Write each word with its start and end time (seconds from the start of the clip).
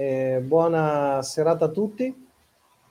Eh, 0.00 0.40
buona 0.44 1.20
serata 1.22 1.64
a 1.64 1.70
tutti. 1.70 2.26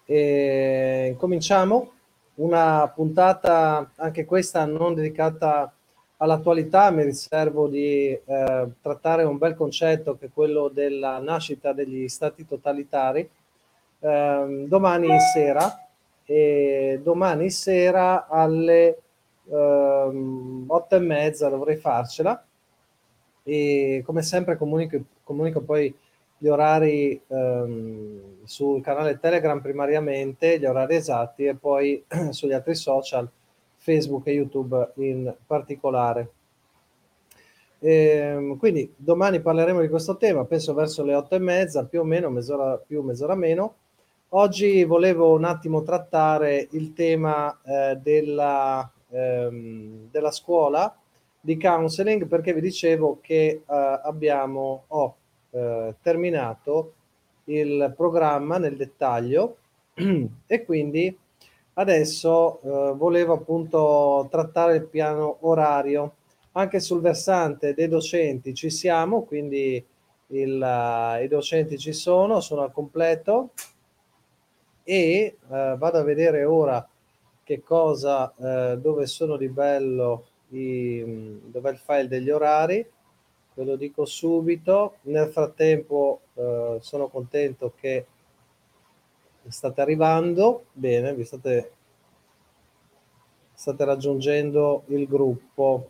E 0.04 1.16
cominciamo 1.18 1.94
una 2.36 2.92
puntata, 2.94 3.92
anche 3.96 4.26
questa 4.26 4.66
non 4.66 4.94
dedicata 4.94 5.72
all'attualità, 6.18 6.92
mi 6.92 7.04
riservo 7.04 7.70
di 7.70 8.10
eh, 8.10 8.68
trattare 8.82 9.24
un 9.24 9.38
bel 9.38 9.56
concetto 9.56 10.18
che 10.18 10.26
è 10.26 10.30
quello 10.34 10.68
della 10.68 11.18
nascita 11.20 11.72
degli 11.72 12.10
stati 12.10 12.46
totalitari. 12.46 13.30
Eh, 14.00 14.66
domani 14.68 15.18
sera, 15.34 15.88
e 16.26 17.00
domani 17.02 17.50
sera 17.52 18.28
alle 18.28 18.98
ehm, 19.50 20.66
otto 20.68 20.96
e 20.96 21.00
mezza 21.00 21.48
dovrei 21.48 21.78
farcela 21.78 22.44
e 23.44 24.04
come 24.06 24.22
sempre 24.24 24.58
comunico, 24.58 25.00
comunico 25.24 25.62
poi 25.62 25.96
gli 26.38 26.48
orari 26.48 27.20
ehm, 27.28 28.44
sul 28.44 28.82
canale 28.82 29.20
Telegram 29.20 29.60
primariamente, 29.60 30.60
gli 30.60 30.66
orari 30.66 30.96
esatti 30.96 31.46
e 31.46 31.56
poi 31.56 32.04
sugli 32.32 32.54
altri 32.54 32.76
social, 32.76 33.30
Facebook 33.78 34.28
e 34.28 34.34
YouTube 34.34 34.92
in 34.96 35.34
particolare. 35.46 36.32
E, 37.80 37.92
ehm, 37.92 38.58
quindi 38.58 38.92
domani 38.96 39.40
parleremo 39.40 39.82
di 39.82 39.90
questo 39.90 40.18
tema, 40.18 40.46
penso 40.46 40.74
verso 40.74 41.04
le 41.04 41.16
otto 41.16 41.36
e 41.36 41.40
mezza, 41.40 41.86
più 41.86 42.02
o 42.02 42.04
meno, 42.04 42.30
mezz'ora 42.30 42.78
più, 42.78 43.02
mezz'ora 43.02 43.36
meno. 43.36 43.76
Oggi 44.30 44.84
volevo 44.84 45.34
un 45.34 45.46
attimo 45.46 45.84
trattare 45.84 46.68
il 46.72 46.94
tema 46.94 47.58
eh, 47.64 47.98
della, 48.02 48.90
ehm, 49.10 50.10
della 50.12 50.32
scuola 50.32 50.94
di 51.40 51.58
counseling 51.58 52.28
perché 52.28 52.54
vi 52.54 52.60
dicevo 52.60 53.20
che 53.22 53.64
eh, 53.66 54.00
abbiamo, 54.04 54.84
oh, 54.88 55.16
eh, 55.58 55.96
terminato 56.02 56.94
il 57.46 57.94
programma 57.96 58.58
nel 58.58 58.76
dettaglio. 58.76 59.58
E 60.46 60.64
quindi 60.64 61.18
adesso 61.74 62.62
eh, 62.62 62.94
volevo 62.96 63.34
appunto 63.34 64.28
trattare 64.30 64.76
il 64.76 64.86
piano 64.86 65.38
orario. 65.42 66.14
Anche 66.54 66.80
sul 66.80 67.02
versante 67.02 67.74
dei 67.74 67.88
docenti 67.88 68.54
ci 68.54 68.70
siamo 68.70 69.24
quindi 69.24 69.84
il, 70.28 70.62
uh, 70.62 71.24
i 71.24 71.28
docenti 71.28 71.78
ci 71.78 71.94
sono 71.94 72.40
sono 72.40 72.62
al 72.62 72.72
completo. 72.72 73.52
E 74.84 75.38
uh, 75.48 75.78
vado 75.78 75.98
a 75.98 76.04
vedere 76.04 76.44
ora 76.46 76.88
che 77.44 77.62
cosa 77.62 78.34
uh, 78.36 78.78
dove 78.78 79.06
sono 79.06 79.36
di 79.38 79.50
bello 79.50 80.26
i, 80.50 81.40
dove 81.46 81.72
il 81.72 81.78
file 81.78 82.08
degli 82.08 82.30
orari 82.30 82.86
ve 83.58 83.64
lo 83.64 83.76
dico 83.76 84.06
subito. 84.06 84.98
Nel 85.04 85.30
frattempo 85.30 86.22
eh, 86.36 86.78
sono 86.80 87.08
contento 87.08 87.74
che 87.76 88.06
state 89.48 89.82
arrivando, 89.82 90.66
bene, 90.74 91.16
vi 91.16 91.24
state, 91.24 91.72
state 93.54 93.84
raggiungendo 93.84 94.84
il 94.88 95.08
gruppo. 95.08 95.90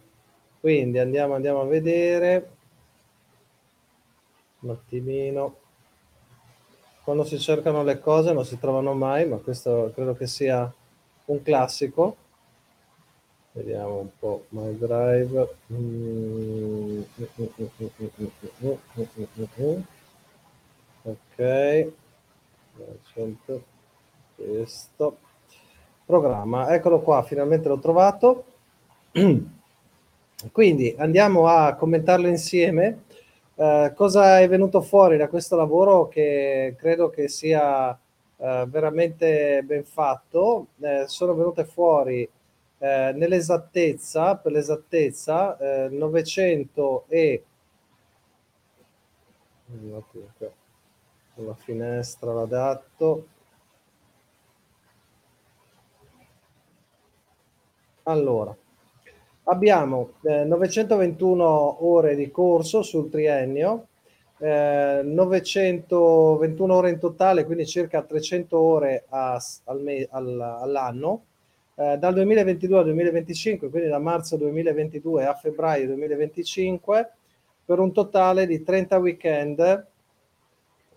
Quindi 0.61 0.97
andiamo, 0.97 1.33
andiamo 1.35 1.61
a 1.61 1.65
vedere 1.65 2.51
un 4.61 4.69
attimino. 4.69 5.55
Quando 7.03 7.25
si 7.25 7.37
cercano 7.37 7.83
le 7.83 7.99
cose 7.99 8.31
non 8.31 8.45
si 8.45 8.57
trovano 8.57 8.93
mai, 8.93 9.27
ma 9.27 9.37
questo 9.37 9.91
credo 9.93 10.13
che 10.13 10.27
sia 10.27 10.73
un 11.25 11.41
classico 11.41 12.15
vediamo 13.57 13.97
un 13.97 14.09
po' 14.19 14.45
my 14.49 14.77
drive 14.77 15.55
ok 21.01 21.91
questo 24.35 25.17
programma 26.05 26.71
eccolo 26.75 27.01
qua 27.01 27.23
finalmente 27.23 27.67
l'ho 27.67 27.79
trovato 27.79 28.43
quindi 30.51 30.93
andiamo 30.95 31.47
a 31.47 31.73
commentarlo 31.73 32.27
insieme 32.27 33.05
uh, 33.55 33.91
cosa 33.95 34.39
è 34.39 34.47
venuto 34.47 34.81
fuori 34.81 35.17
da 35.17 35.27
questo 35.27 35.55
lavoro 35.55 36.07
che 36.07 36.75
credo 36.77 37.09
che 37.09 37.27
sia 37.27 37.89
uh, 37.89 38.67
veramente 38.67 39.63
ben 39.65 39.83
fatto 39.83 40.67
uh, 40.77 41.07
sono 41.07 41.33
venute 41.33 41.65
fuori 41.65 42.29
eh, 42.79 43.11
nell'esattezza, 43.15 44.35
per 44.37 44.51
l'esattezza, 44.51 45.57
eh, 45.57 45.89
900 45.89 47.05
e 47.07 47.43
la 51.35 51.53
finestra 51.55 52.33
l'adatto. 52.33 53.27
Allora, 58.03 58.55
abbiamo 59.43 60.11
eh, 60.21 60.45
921 60.45 61.85
ore 61.85 62.15
di 62.15 62.31
corso 62.31 62.81
sul 62.83 63.09
triennio, 63.09 63.87
eh, 64.37 65.01
921 65.03 66.73
ore 66.73 66.89
in 66.91 66.99
totale, 66.99 67.43
quindi 67.43 67.65
circa 67.65 68.03
300 68.03 68.57
ore 68.57 69.05
a, 69.09 69.41
al, 69.65 70.07
al, 70.11 70.39
all'anno 70.41 71.23
eh, 71.79 71.97
dal 71.97 72.13
2022 72.15 72.77
al 72.79 72.83
2025, 72.85 73.69
quindi 73.69 73.87
da 73.87 73.99
marzo 73.99 74.35
2022 74.35 75.25
a 75.25 75.35
febbraio 75.35 75.85
2025, 75.85 77.11
per 77.65 77.79
un 77.79 77.91
totale 77.91 78.47
di 78.47 78.63
30 78.63 78.97
weekend, 78.97 79.85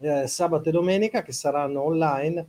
eh, 0.00 0.26
sabato 0.26 0.70
e 0.70 0.72
domenica, 0.72 1.22
che 1.22 1.32
saranno 1.32 1.82
online, 1.82 2.46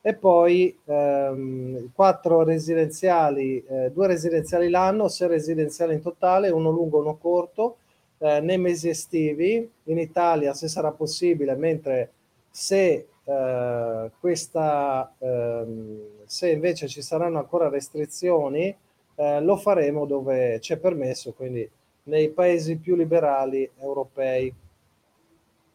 e 0.00 0.14
poi 0.14 0.76
ehm, 0.84 1.90
quattro 1.92 2.44
residenziali, 2.44 3.64
eh, 3.66 3.90
due 3.92 4.06
residenziali 4.06 4.68
l'anno, 4.68 5.08
sei 5.08 5.28
residenziali 5.28 5.94
in 5.94 6.02
totale, 6.02 6.50
uno 6.50 6.70
lungo 6.70 6.98
e 6.98 7.00
uno 7.00 7.16
corto, 7.16 7.76
eh, 8.18 8.40
nei 8.40 8.58
mesi 8.58 8.88
estivi, 8.88 9.68
in 9.84 9.98
Italia 9.98 10.54
se 10.54 10.68
sarà 10.68 10.92
possibile, 10.92 11.56
mentre 11.56 12.10
se 12.50 13.06
eh, 13.24 14.10
questa, 14.20 15.12
ehm, 15.18 16.00
se 16.32 16.48
invece 16.48 16.88
ci 16.88 17.02
saranno 17.02 17.36
ancora 17.36 17.68
restrizioni, 17.68 18.74
eh, 19.16 19.40
lo 19.42 19.58
faremo 19.58 20.06
dove 20.06 20.60
c'è 20.60 20.78
permesso, 20.78 21.34
quindi 21.34 21.70
nei 22.04 22.30
paesi 22.30 22.78
più 22.78 22.96
liberali 22.96 23.70
europei. 23.78 24.50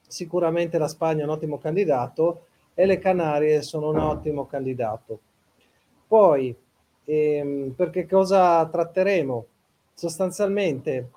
Sicuramente 0.07 0.79
la 0.79 0.87
Spagna 0.87 1.21
è 1.21 1.25
un 1.25 1.29
ottimo 1.29 1.59
candidato 1.59 2.45
e 2.73 2.87
le 2.87 2.97
Canarie 2.97 3.61
sono 3.61 3.89
un 3.89 3.99
ottimo 3.99 4.47
candidato. 4.47 5.19
Poi, 6.07 6.55
ehm, 7.05 7.73
perché 7.75 8.07
cosa 8.07 8.67
tratteremo? 8.67 9.45
Sostanzialmente, 9.93 11.09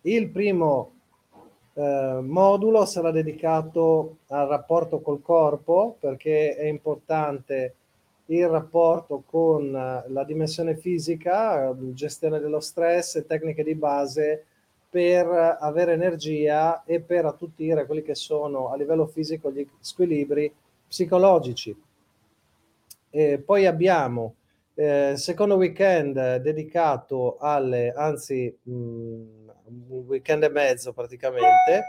il 0.00 0.30
primo 0.30 0.92
eh, 1.74 2.20
modulo 2.22 2.86
sarà 2.86 3.10
dedicato 3.10 4.16
al 4.28 4.48
rapporto 4.48 5.00
col 5.02 5.20
corpo 5.20 5.96
perché 6.00 6.56
è 6.56 6.64
importante 6.64 7.74
il 8.30 8.48
rapporto 8.48 9.22
con 9.26 9.72
la 9.72 10.24
dimensione 10.24 10.76
fisica, 10.76 11.74
gestione 11.92 12.38
dello 12.38 12.60
stress 12.60 13.16
e 13.16 13.26
tecniche 13.26 13.64
di 13.64 13.74
base 13.74 14.44
per 14.88 15.56
avere 15.60 15.92
energia 15.92 16.84
e 16.84 17.00
per 17.00 17.24
attutire 17.24 17.86
quelli 17.86 18.02
che 18.02 18.14
sono 18.14 18.70
a 18.70 18.76
livello 18.76 19.06
fisico 19.06 19.50
gli 19.50 19.66
squilibri 19.80 20.52
psicologici. 20.86 21.76
E 23.10 23.38
poi 23.38 23.66
abbiamo 23.66 24.34
eh, 24.74 25.14
secondo 25.16 25.56
weekend 25.56 26.36
dedicato 26.36 27.36
alle, 27.38 27.92
anzi 27.92 28.56
mh, 28.62 29.39
un 29.88 30.04
weekend 30.06 30.42
e 30.44 30.48
mezzo 30.48 30.92
praticamente, 30.92 31.84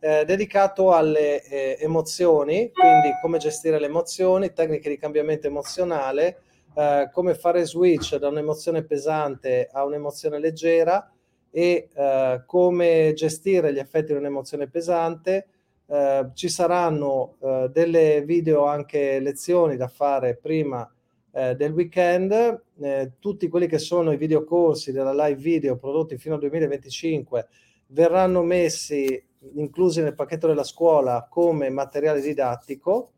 eh, 0.00 0.24
dedicato 0.24 0.92
alle 0.92 1.42
eh, 1.44 1.76
emozioni, 1.80 2.70
quindi 2.72 3.10
come 3.20 3.38
gestire 3.38 3.78
le 3.78 3.86
emozioni, 3.86 4.52
tecniche 4.52 4.88
di 4.88 4.96
cambiamento 4.96 5.46
emozionale, 5.46 6.40
eh, 6.74 7.08
come 7.12 7.34
fare 7.34 7.64
switch 7.64 8.16
da 8.16 8.28
un'emozione 8.28 8.84
pesante 8.84 9.68
a 9.70 9.84
un'emozione 9.84 10.38
leggera 10.38 11.10
e 11.50 11.88
eh, 11.94 12.42
come 12.46 13.12
gestire 13.14 13.72
gli 13.72 13.78
effetti 13.78 14.12
di 14.12 14.18
un'emozione 14.18 14.68
pesante. 14.68 15.46
Eh, 15.88 16.30
ci 16.34 16.48
saranno 16.48 17.36
eh, 17.40 17.70
delle 17.72 18.22
video 18.22 18.66
anche 18.66 19.20
lezioni 19.20 19.76
da 19.76 19.88
fare 19.88 20.36
prima 20.36 20.90
eh, 21.36 21.54
del 21.54 21.72
weekend, 21.72 22.62
eh, 22.80 23.12
tutti 23.18 23.48
quelli 23.48 23.66
che 23.66 23.78
sono 23.78 24.10
i 24.10 24.16
videocorsi 24.16 24.90
della 24.90 25.12
live 25.12 25.38
video 25.38 25.76
prodotti 25.76 26.16
fino 26.16 26.34
al 26.34 26.40
2025 26.40 27.46
verranno 27.88 28.42
messi, 28.42 29.22
inclusi 29.56 30.00
nel 30.00 30.14
pacchetto 30.14 30.46
della 30.46 30.64
scuola, 30.64 31.26
come 31.28 31.68
materiale 31.68 32.22
didattico, 32.22 33.12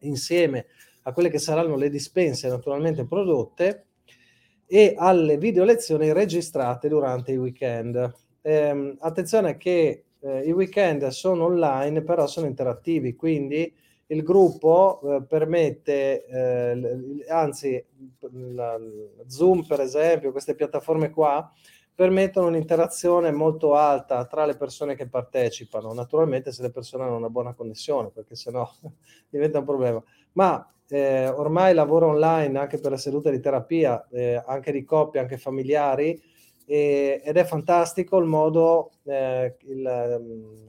insieme 0.00 0.66
a 1.02 1.12
quelle 1.12 1.28
che 1.28 1.38
saranno 1.38 1.76
le 1.76 1.90
dispense 1.90 2.48
naturalmente 2.48 3.04
prodotte 3.04 3.88
e 4.66 4.94
alle 4.96 5.36
video 5.36 5.64
lezioni 5.64 6.14
registrate 6.14 6.88
durante 6.88 7.32
i 7.32 7.36
weekend. 7.36 8.14
Eh, 8.40 8.96
attenzione 8.98 9.58
che 9.58 10.04
eh, 10.20 10.40
i 10.40 10.52
weekend 10.52 11.06
sono 11.08 11.44
online, 11.44 12.02
però 12.02 12.26
sono 12.26 12.46
interattivi, 12.46 13.14
quindi 13.14 13.70
il 14.08 14.22
gruppo 14.22 15.00
eh, 15.02 15.22
permette, 15.24 16.26
eh, 16.26 17.24
anzi 17.28 17.84
la, 18.30 18.78
Zoom 19.26 19.64
per 19.64 19.80
esempio, 19.80 20.32
queste 20.32 20.54
piattaforme 20.54 21.10
qua, 21.10 21.50
permettono 21.94 22.48
un'interazione 22.48 23.32
molto 23.32 23.74
alta 23.74 24.26
tra 24.26 24.44
le 24.44 24.56
persone 24.56 24.94
che 24.94 25.08
partecipano, 25.08 25.94
naturalmente 25.94 26.52
se 26.52 26.62
le 26.62 26.70
persone 26.70 27.04
hanno 27.04 27.16
una 27.16 27.30
buona 27.30 27.54
connessione, 27.54 28.10
perché 28.10 28.36
sennò 28.36 28.68
diventa 29.28 29.58
un 29.58 29.64
problema. 29.64 30.02
Ma 30.32 30.70
eh, 30.88 31.28
ormai 31.28 31.74
lavoro 31.74 32.08
online 32.08 32.58
anche 32.58 32.78
per 32.78 32.92
le 32.92 32.98
sedute 32.98 33.30
di 33.30 33.40
terapia, 33.40 34.06
eh, 34.10 34.40
anche 34.44 34.72
di 34.72 34.84
coppie, 34.84 35.20
anche 35.20 35.38
familiari, 35.38 36.22
e, 36.66 37.22
ed 37.24 37.36
è 37.36 37.44
fantastico 37.44 38.18
il 38.18 38.26
modo, 38.26 38.90
eh, 39.04 39.56
il, 39.60 40.60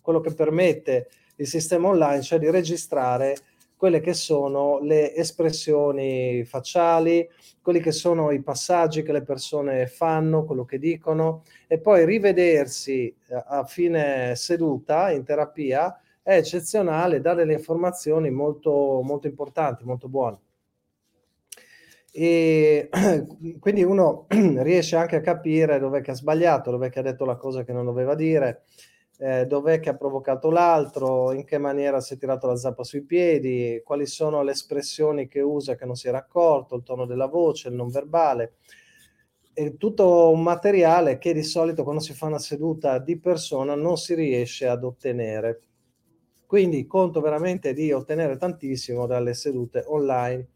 quello 0.00 0.20
che 0.20 0.34
permette 0.34 1.08
il 1.40 1.46
sistema 1.46 1.88
online, 1.88 2.22
cioè 2.22 2.38
di 2.38 2.50
registrare 2.50 3.36
quelle 3.76 4.00
che 4.00 4.12
sono 4.12 4.78
le 4.80 5.14
espressioni 5.14 6.44
facciali, 6.44 7.26
quelli 7.62 7.80
che 7.80 7.92
sono 7.92 8.30
i 8.30 8.42
passaggi 8.42 9.02
che 9.02 9.12
le 9.12 9.22
persone 9.22 9.86
fanno, 9.86 10.44
quello 10.44 10.66
che 10.66 10.78
dicono 10.78 11.44
e 11.66 11.78
poi 11.78 12.04
rivedersi 12.04 13.06
eh, 13.06 13.42
a 13.46 13.64
fine 13.64 14.36
seduta 14.36 15.10
in 15.10 15.24
terapia 15.24 15.98
è 16.22 16.36
eccezionale, 16.36 17.22
dà 17.22 17.32
delle 17.32 17.54
informazioni 17.54 18.30
molto, 18.30 19.00
molto 19.02 19.26
importanti, 19.26 19.84
molto 19.84 20.08
buone. 20.08 20.38
E 22.12 22.90
quindi 23.58 23.82
uno 23.82 24.26
riesce 24.28 24.96
anche 24.96 25.16
a 25.16 25.20
capire 25.20 25.78
dove 25.78 26.02
che 26.02 26.10
ha 26.10 26.14
sbagliato, 26.14 26.70
dove 26.70 26.90
che 26.90 26.98
ha 26.98 27.02
detto 27.02 27.24
la 27.24 27.36
cosa 27.36 27.64
che 27.64 27.72
non 27.72 27.86
doveva 27.86 28.14
dire, 28.14 28.64
eh, 29.22 29.44
dov'è 29.46 29.80
che 29.80 29.90
ha 29.90 29.96
provocato 29.96 30.50
l'altro, 30.50 31.32
in 31.32 31.44
che 31.44 31.58
maniera 31.58 32.00
si 32.00 32.14
è 32.14 32.16
tirato 32.16 32.46
la 32.46 32.56
zappa 32.56 32.84
sui 32.84 33.02
piedi, 33.02 33.82
quali 33.84 34.06
sono 34.06 34.42
le 34.42 34.52
espressioni 34.52 35.28
che 35.28 35.42
usa 35.42 35.76
che 35.76 35.84
non 35.84 35.94
si 35.94 36.08
era 36.08 36.18
accorto, 36.18 36.74
il 36.74 36.82
tono 36.82 37.04
della 37.04 37.26
voce, 37.26 37.68
il 37.68 37.74
non 37.74 37.90
verbale. 37.90 38.54
È 39.52 39.76
tutto 39.76 40.30
un 40.30 40.42
materiale 40.42 41.18
che 41.18 41.34
di 41.34 41.42
solito 41.42 41.82
quando 41.82 42.00
si 42.00 42.14
fa 42.14 42.26
una 42.26 42.38
seduta 42.38 42.98
di 42.98 43.18
persona 43.18 43.74
non 43.74 43.98
si 43.98 44.14
riesce 44.14 44.66
ad 44.66 44.84
ottenere. 44.84 45.60
Quindi 46.46 46.86
conto 46.86 47.20
veramente 47.20 47.74
di 47.74 47.92
ottenere 47.92 48.38
tantissimo 48.38 49.06
dalle 49.06 49.34
sedute 49.34 49.84
online 49.86 50.48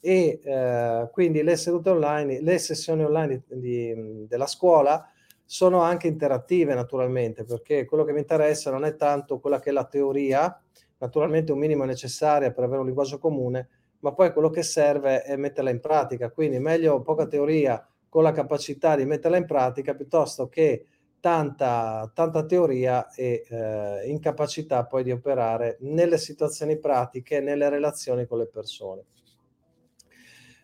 e 0.00 0.40
eh, 0.42 1.08
quindi 1.12 1.42
le 1.42 1.56
sedute 1.56 1.90
online, 1.90 2.40
le 2.40 2.58
sessioni 2.58 3.02
online 3.02 3.42
di, 3.48 3.58
di, 3.60 4.26
della 4.28 4.46
scuola 4.46 5.11
sono 5.52 5.82
anche 5.82 6.06
interattive 6.06 6.72
naturalmente, 6.72 7.44
perché 7.44 7.84
quello 7.84 8.04
che 8.04 8.14
mi 8.14 8.20
interessa 8.20 8.70
non 8.70 8.86
è 8.86 8.96
tanto 8.96 9.38
quella 9.38 9.60
che 9.60 9.68
è 9.68 9.72
la 9.74 9.84
teoria, 9.84 10.58
naturalmente 10.96 11.52
un 11.52 11.58
minimo 11.58 11.82
è 11.82 11.86
necessaria 11.86 12.52
per 12.52 12.64
avere 12.64 12.80
un 12.80 12.86
linguaggio 12.86 13.18
comune, 13.18 13.68
ma 13.98 14.14
poi 14.14 14.32
quello 14.32 14.48
che 14.48 14.62
serve 14.62 15.20
è 15.20 15.36
metterla 15.36 15.68
in 15.68 15.80
pratica, 15.80 16.30
quindi 16.30 16.58
meglio 16.58 17.02
poca 17.02 17.26
teoria 17.26 17.86
con 18.08 18.22
la 18.22 18.32
capacità 18.32 18.96
di 18.96 19.04
metterla 19.04 19.36
in 19.36 19.44
pratica 19.44 19.94
piuttosto 19.94 20.48
che 20.48 20.86
tanta, 21.20 22.10
tanta 22.14 22.46
teoria 22.46 23.10
e 23.10 23.44
eh, 23.46 24.08
incapacità 24.08 24.86
poi 24.86 25.02
di 25.02 25.10
operare 25.10 25.76
nelle 25.80 26.16
situazioni 26.16 26.78
pratiche, 26.78 27.40
nelle 27.40 27.68
relazioni 27.68 28.24
con 28.24 28.38
le 28.38 28.46
persone. 28.46 29.04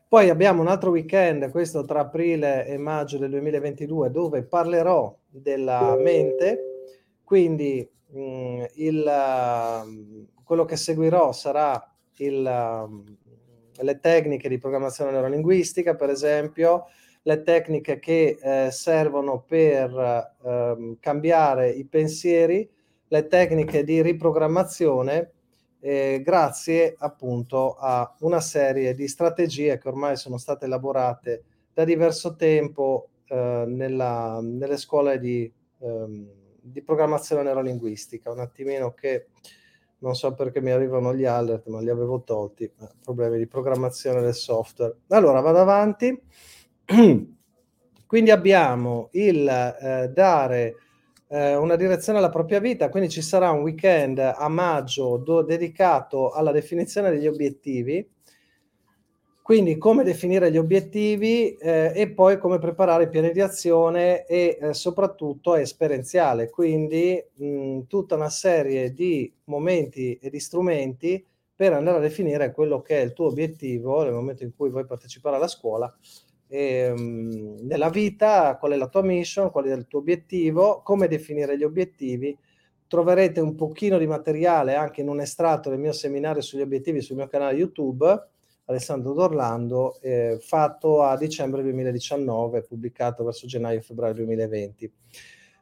Poi 0.08 0.30
abbiamo 0.30 0.62
un 0.62 0.68
altro 0.68 0.88
weekend, 0.88 1.50
questo 1.50 1.84
tra 1.84 2.00
aprile 2.00 2.66
e 2.66 2.78
maggio 2.78 3.18
del 3.18 3.28
2022, 3.28 4.10
dove 4.10 4.42
parlerò 4.42 5.14
della 5.28 5.96
mente, 5.96 6.94
quindi 7.22 7.86
mh, 8.06 8.18
mm, 8.18 8.64
il, 8.76 9.04
uh, 9.06 10.42
quello 10.42 10.64
che 10.64 10.76
seguirò 10.76 11.32
sarà 11.32 11.94
il, 12.20 12.42
uh, 12.42 13.04
le 13.82 14.00
tecniche 14.00 14.48
di 14.48 14.56
programmazione 14.56 15.10
neurolinguistica, 15.10 15.94
per 15.94 16.08
esempio, 16.08 16.86
le 17.24 17.42
tecniche 17.42 17.98
che 17.98 18.38
eh, 18.40 18.70
servono 18.70 19.42
per 19.46 20.34
eh, 20.42 20.96
cambiare 21.00 21.68
i 21.68 21.84
pensieri, 21.84 22.66
le 23.08 23.26
tecniche 23.26 23.84
di 23.84 24.00
riprogrammazione 24.00 25.32
eh, 25.80 26.20
grazie 26.24 26.94
appunto 26.98 27.74
a 27.74 28.14
una 28.20 28.40
serie 28.40 28.94
di 28.94 29.06
strategie 29.08 29.78
che 29.78 29.88
ormai 29.88 30.16
sono 30.16 30.36
state 30.36 30.64
elaborate 30.64 31.44
da 31.72 31.84
diverso 31.84 32.34
tempo 32.34 33.10
eh, 33.28 33.64
nella, 33.66 34.40
nelle 34.42 34.76
scuole 34.76 35.18
di, 35.18 35.50
ehm, 35.78 36.28
di, 36.60 36.82
programmazione 36.82 37.42
neurolinguistica. 37.42 38.32
Un 38.32 38.40
attimino 38.40 38.92
che 38.94 39.26
non 39.98 40.14
so 40.14 40.34
perché 40.34 40.60
mi 40.60 40.70
arrivano 40.70 41.14
gli 41.14 41.24
alert, 41.24 41.66
ma 41.68 41.80
li 41.80 41.90
avevo 41.90 42.22
tolti, 42.22 42.70
problemi 43.02 43.38
di 43.38 43.46
programmazione 43.46 44.20
del 44.20 44.34
software. 44.34 44.96
Allora 45.08 45.40
vado 45.40 45.58
avanti. 45.58 46.20
Quindi 48.06 48.30
abbiamo 48.30 49.10
il 49.12 49.46
eh, 49.46 50.08
dare 50.08 50.74
eh, 51.28 51.56
una 51.56 51.76
direzione 51.76 52.18
alla 52.18 52.30
propria 52.30 52.58
vita, 52.60 52.88
quindi 52.88 53.08
ci 53.08 53.22
sarà 53.22 53.50
un 53.50 53.62
weekend 53.62 54.18
a 54.18 54.48
maggio 54.48 55.16
do, 55.18 55.42
dedicato 55.42 56.30
alla 56.30 56.52
definizione 56.52 57.10
degli 57.10 57.26
obiettivi, 57.26 58.08
quindi 59.42 59.78
come 59.78 60.04
definire 60.04 60.50
gli 60.50 60.58
obiettivi 60.58 61.54
eh, 61.56 61.92
e 61.94 62.10
poi 62.10 62.38
come 62.38 62.58
preparare 62.58 63.04
i 63.04 63.08
piani 63.08 63.32
di 63.32 63.40
azione 63.40 64.26
e 64.26 64.58
eh, 64.60 64.74
soprattutto 64.74 65.54
esperienziale, 65.54 66.50
quindi 66.50 67.22
mh, 67.34 67.80
tutta 67.86 68.14
una 68.14 68.28
serie 68.28 68.92
di 68.92 69.32
momenti 69.44 70.18
e 70.20 70.28
di 70.28 70.38
strumenti 70.38 71.24
per 71.54 71.72
andare 71.72 71.96
a 71.96 72.00
definire 72.00 72.52
quello 72.52 72.82
che 72.82 73.00
è 73.00 73.02
il 73.02 73.14
tuo 73.14 73.26
obiettivo 73.26 74.02
nel 74.02 74.12
momento 74.12 74.44
in 74.44 74.54
cui 74.54 74.70
vuoi 74.70 74.84
partecipare 74.84 75.36
alla 75.36 75.48
scuola 75.48 75.92
ehm, 76.48 77.58
nella 77.62 77.90
vita, 77.90 78.56
qual 78.58 78.72
è 78.72 78.76
la 78.76 78.88
tua 78.88 79.02
mission, 79.02 79.50
qual 79.50 79.66
è 79.66 79.74
il 79.74 79.86
tuo 79.86 80.00
obiettivo, 80.00 80.80
come 80.82 81.08
definire 81.08 81.56
gli 81.56 81.64
obiettivi. 81.64 82.36
Troverete 82.86 83.40
un 83.40 83.54
pochino 83.54 83.98
di 83.98 84.06
materiale 84.06 84.74
anche 84.74 85.02
in 85.02 85.08
un 85.08 85.20
estratto 85.20 85.68
del 85.70 85.78
mio 85.78 85.92
seminario 85.92 86.40
sugli 86.40 86.62
obiettivi 86.62 87.00
sul 87.02 87.16
mio 87.16 87.26
canale 87.26 87.56
YouTube, 87.56 88.28
Alessandro 88.64 89.12
D'Orlando, 89.12 89.98
eh, 90.00 90.38
fatto 90.40 91.02
a 91.02 91.16
dicembre 91.16 91.62
2019, 91.62 92.62
pubblicato 92.62 93.24
verso 93.24 93.46
gennaio-febbraio 93.46 94.14
2020. 94.14 94.92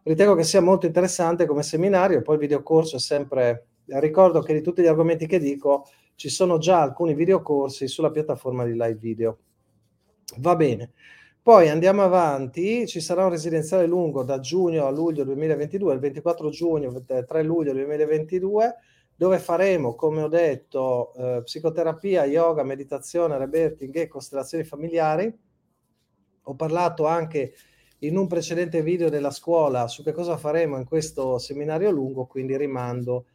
Ritengo 0.04 0.34
che 0.34 0.44
sia 0.44 0.60
molto 0.60 0.86
interessante 0.86 1.46
come 1.46 1.62
seminario, 1.62 2.22
poi 2.22 2.34
il 2.34 2.40
videocorso 2.40 2.96
è 2.96 3.00
sempre... 3.00 3.66
Ricordo 3.88 4.40
che 4.40 4.52
di 4.52 4.62
tutti 4.62 4.82
gli 4.82 4.86
argomenti 4.86 5.28
che 5.28 5.38
dico 5.38 5.86
ci 6.16 6.28
sono 6.28 6.58
già 6.58 6.80
alcuni 6.80 7.14
videocorsi 7.14 7.86
sulla 7.86 8.10
piattaforma 8.10 8.64
di 8.64 8.72
live 8.72 8.94
video. 8.94 9.38
Va 10.34 10.56
bene. 10.56 10.92
Poi 11.40 11.68
andiamo 11.68 12.02
avanti, 12.02 12.86
ci 12.88 13.00
sarà 13.00 13.24
un 13.24 13.30
residenziale 13.30 13.86
lungo 13.86 14.24
da 14.24 14.40
giugno 14.40 14.86
a 14.86 14.90
luglio 14.90 15.22
2022, 15.22 15.94
il 15.94 16.00
24 16.00 16.50
giugno, 16.50 17.04
3 17.04 17.42
luglio 17.44 17.72
2022, 17.72 18.74
dove 19.14 19.38
faremo, 19.38 19.94
come 19.94 20.22
ho 20.22 20.28
detto, 20.28 21.14
eh, 21.14 21.42
psicoterapia, 21.44 22.24
yoga, 22.24 22.64
meditazione, 22.64 23.38
rebirthing 23.38 23.94
e 23.96 24.08
costellazioni 24.08 24.64
familiari. 24.64 25.32
Ho 26.48 26.54
parlato 26.54 27.06
anche 27.06 27.54
in 28.00 28.16
un 28.16 28.26
precedente 28.26 28.82
video 28.82 29.08
della 29.08 29.30
scuola 29.30 29.86
su 29.88 30.02
che 30.02 30.12
cosa 30.12 30.36
faremo 30.36 30.76
in 30.76 30.84
questo 30.84 31.38
seminario 31.38 31.90
lungo, 31.90 32.26
quindi 32.26 32.56
rimando 32.56 33.26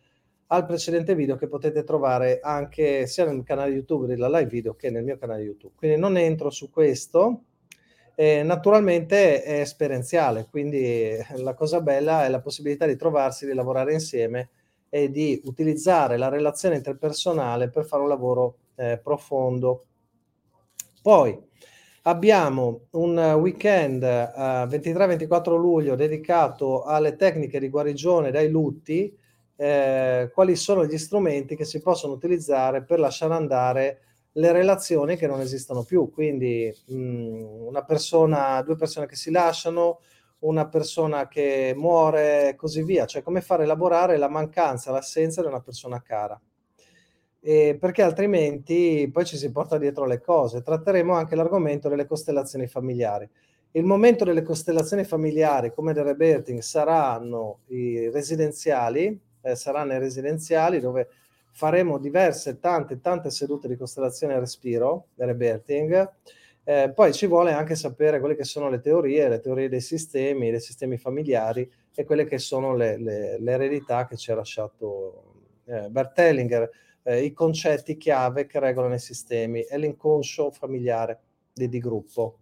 al 0.53 0.65
precedente 0.65 1.15
video 1.15 1.37
che 1.37 1.47
potete 1.47 1.83
trovare 1.83 2.39
anche 2.41 3.07
sia 3.07 3.25
nel 3.25 3.43
canale 3.43 3.71
YouTube 3.71 4.05
della 4.05 4.27
live 4.27 4.49
video 4.49 4.75
che 4.75 4.89
nel 4.89 5.03
mio 5.03 5.17
canale 5.17 5.43
YouTube. 5.43 5.73
Quindi 5.75 5.97
non 5.97 6.17
entro 6.17 6.49
su 6.49 6.69
questo. 6.69 7.43
Eh, 8.15 8.43
naturalmente 8.43 9.41
è 9.41 9.61
esperienziale, 9.61 10.47
quindi 10.49 11.15
la 11.37 11.53
cosa 11.53 11.79
bella 11.79 12.25
è 12.25 12.29
la 12.29 12.41
possibilità 12.41 12.85
di 12.85 12.97
trovarsi, 12.97 13.45
di 13.45 13.53
lavorare 13.53 13.93
insieme 13.93 14.49
e 14.89 15.09
di 15.09 15.41
utilizzare 15.45 16.17
la 16.17 16.27
relazione 16.27 16.75
interpersonale 16.75 17.69
per 17.69 17.85
fare 17.85 18.03
un 18.03 18.09
lavoro 18.09 18.57
eh, 18.75 18.99
profondo. 19.01 19.85
Poi 21.01 21.39
abbiamo 22.03 22.87
un 22.91 23.17
weekend 23.39 24.03
eh, 24.03 24.67
23-24 24.67 25.55
luglio 25.57 25.95
dedicato 25.95 26.83
alle 26.83 27.15
tecniche 27.15 27.59
di 27.59 27.69
guarigione 27.69 28.31
dai 28.31 28.49
lutti, 28.49 29.17
eh, 29.61 30.31
quali 30.33 30.55
sono 30.55 30.87
gli 30.87 30.97
strumenti 30.97 31.55
che 31.55 31.65
si 31.65 31.81
possono 31.81 32.13
utilizzare 32.13 32.81
per 32.83 32.97
lasciare 32.97 33.35
andare 33.35 33.99
le 34.31 34.51
relazioni 34.51 35.17
che 35.17 35.27
non 35.27 35.39
esistono 35.39 35.83
più, 35.83 36.09
quindi 36.09 36.75
mh, 36.87 36.95
mm, 36.95 37.67
una 37.67 37.83
persona, 37.83 38.63
due 38.63 38.75
persone 38.75 39.05
che 39.05 39.15
si 39.15 39.29
lasciano, 39.29 39.99
una 40.39 40.67
persona 40.67 41.27
che 41.27 41.73
muore 41.77 42.55
così 42.57 42.81
via, 42.81 43.05
cioè 43.05 43.21
come 43.21 43.41
fare 43.41 43.67
lavorare 43.67 44.17
la 44.17 44.29
mancanza, 44.29 44.89
l'assenza 44.89 45.41
di 45.41 45.47
una 45.47 45.61
persona 45.61 46.01
cara. 46.01 46.41
E 47.39 47.77
perché 47.79 48.01
altrimenti 48.01 49.07
poi 49.13 49.25
ci 49.25 49.37
si 49.37 49.51
porta 49.51 49.77
dietro 49.77 50.05
le 50.05 50.21
cose. 50.21 50.63
Tratteremo 50.63 51.13
anche 51.13 51.35
l'argomento 51.35 51.87
delle 51.87 52.07
costellazioni 52.07 52.65
familiari. 52.65 53.29
Il 53.73 53.83
momento 53.83 54.25
delle 54.25 54.41
costellazioni 54.41 55.03
familiari, 55.03 55.71
come 55.71 55.93
del 55.93 56.03
reberting, 56.05 56.59
saranno 56.61 57.59
i 57.67 58.09
residenziali, 58.09 59.29
eh, 59.41 59.55
saranno 59.55 59.93
i 59.93 59.99
residenziali 59.99 60.79
dove 60.79 61.09
faremo 61.51 61.97
diverse, 61.97 62.59
tante, 62.59 62.99
tante 63.01 63.29
sedute 63.29 63.67
di 63.67 63.75
costellazione 63.75 64.33
a 64.33 64.39
respiro, 64.39 65.07
reberting, 65.15 66.09
eh, 66.63 66.91
poi 66.93 67.11
ci 67.11 67.25
vuole 67.25 67.51
anche 67.53 67.75
sapere 67.75 68.19
quelle 68.19 68.35
che 68.35 68.43
sono 68.43 68.69
le 68.69 68.79
teorie, 68.79 69.27
le 69.27 69.39
teorie 69.39 69.67
dei 69.67 69.81
sistemi, 69.81 70.51
dei 70.51 70.59
sistemi 70.59 70.97
familiari 70.97 71.69
e 71.93 72.03
quelle 72.05 72.25
che 72.25 72.37
sono 72.37 72.75
le, 72.75 72.97
le, 72.97 73.39
le 73.39 73.51
eredità 73.51 74.07
che 74.07 74.15
ci 74.15 74.31
ha 74.31 74.35
lasciato 74.35 75.33
eh, 75.65 75.89
Bert 75.89 76.17
Hellinger, 76.17 76.69
eh, 77.03 77.23
i 77.23 77.33
concetti 77.33 77.97
chiave 77.97 78.45
che 78.45 78.59
regolano 78.59 78.93
i 78.93 78.99
sistemi 78.99 79.63
e 79.63 79.77
l'inconscio 79.77 80.51
familiare 80.51 81.19
di, 81.51 81.67
di 81.67 81.79
gruppo. 81.79 82.37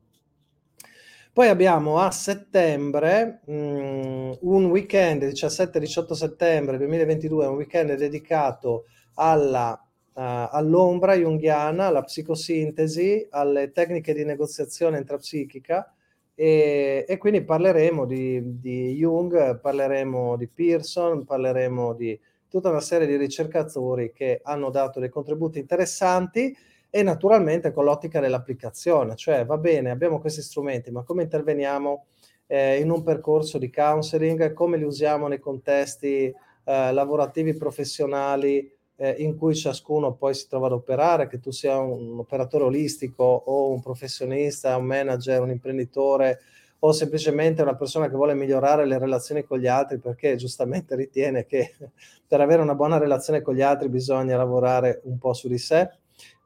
Poi 1.40 1.48
abbiamo 1.48 2.00
a 2.00 2.12
settembre 2.12 3.40
mh, 3.46 3.54
mm, 3.54 4.32
un 4.42 4.66
weekend, 4.66 5.24
17-18 5.24 6.12
settembre 6.12 6.78
2022, 6.78 7.48
un 7.48 7.56
weekend 7.56 7.94
dedicato 7.94 8.88
alla 9.14 9.72
uh, 9.72 10.22
all'ombra 10.52 11.14
junghiana, 11.14 11.86
alla 11.86 12.04
psicosintesi, 12.04 13.26
alle 13.30 13.72
tecniche 13.72 14.14
di 14.14 14.26
negoziazione 14.26 14.98
intrapsichica 14.98 15.96
e, 16.36 17.06
e 17.08 17.18
quindi 17.18 17.42
parleremo 17.46 18.06
di, 18.06 18.60
di, 18.60 18.96
Jung, 18.96 19.62
parleremo 19.62 20.36
di 20.36 20.48
Pearson, 20.50 21.24
parleremo 21.24 21.94
di 21.94 22.20
tutta 22.50 22.68
una 22.68 22.82
serie 22.82 23.08
di 23.08 23.16
ricercatori 23.16 24.12
che 24.12 24.42
hanno 24.44 24.70
dato 24.72 25.00
dei 25.00 25.08
contributi 25.08 25.58
interessanti 25.58 26.54
e 26.90 27.04
naturalmente 27.04 27.72
con 27.72 27.86
l'ottica 27.86 28.20
dell'applicazione, 28.20 29.16
cioè 29.16 29.46
va 29.46 29.58
bene, 29.58 29.92
abbiamo 29.92 30.20
questi 30.20 30.42
strumenti, 30.42 30.92
ma 30.92 31.04
come 31.04 31.24
interveniamo 31.24 32.06
eh, 32.48 32.80
in 32.80 32.90
un 32.90 33.04
percorso 33.04 33.58
di 33.58 33.70
counseling, 33.70 34.54
come 34.54 34.78
li 34.78 34.84
usiamo 34.84 35.28
nei 35.28 35.40
contesti 35.40 36.26
eh, 36.26 36.92
lavorativi, 36.92 37.56
professionali, 37.56 38.72
eh, 38.96 39.16
in 39.20 39.38
cui 39.38 39.56
ciascuno 39.56 40.14
poi 40.14 40.34
si 40.34 40.48
trova 40.48 40.68
ad 40.68 40.74
operare, 40.74 41.28
che 41.28 41.40
tu 41.40 41.52
sia 41.52 41.78
un 41.78 42.20
operatore 42.20 42.66
olistico 42.66 43.24
o 43.24 43.72
un 43.72 43.82
professionista, 43.82 44.76
un 44.76 44.86
manager, 44.86 45.42
un 45.42 45.52
imprenditore 45.52 46.40
o 46.80 46.92
semplicemente 46.92 47.62
una 47.62 47.76
persona 47.76 48.10
che 48.10 48.16
vuole 48.16 48.34
migliorare 48.34 48.86
le 48.86 48.98
relazioni 48.98 49.44
con 49.44 49.60
gli 49.60 49.68
altri 49.68 49.98
perché 50.00 50.36
giustamente 50.36 50.96
ritiene 50.96 51.46
che 51.46 51.76
per 52.28 52.42
avere 52.42 52.62
una 52.62 52.76
buona 52.76 52.98
relazione 52.98 53.42
con 53.42 53.54
gli 53.54 53.62
altri 53.62 53.90
bisogna 53.90 54.38
lavorare 54.38 55.02
un 55.04 55.18
po' 55.18 55.34
su 55.34 55.48
di 55.48 55.58
sé. 55.58 55.90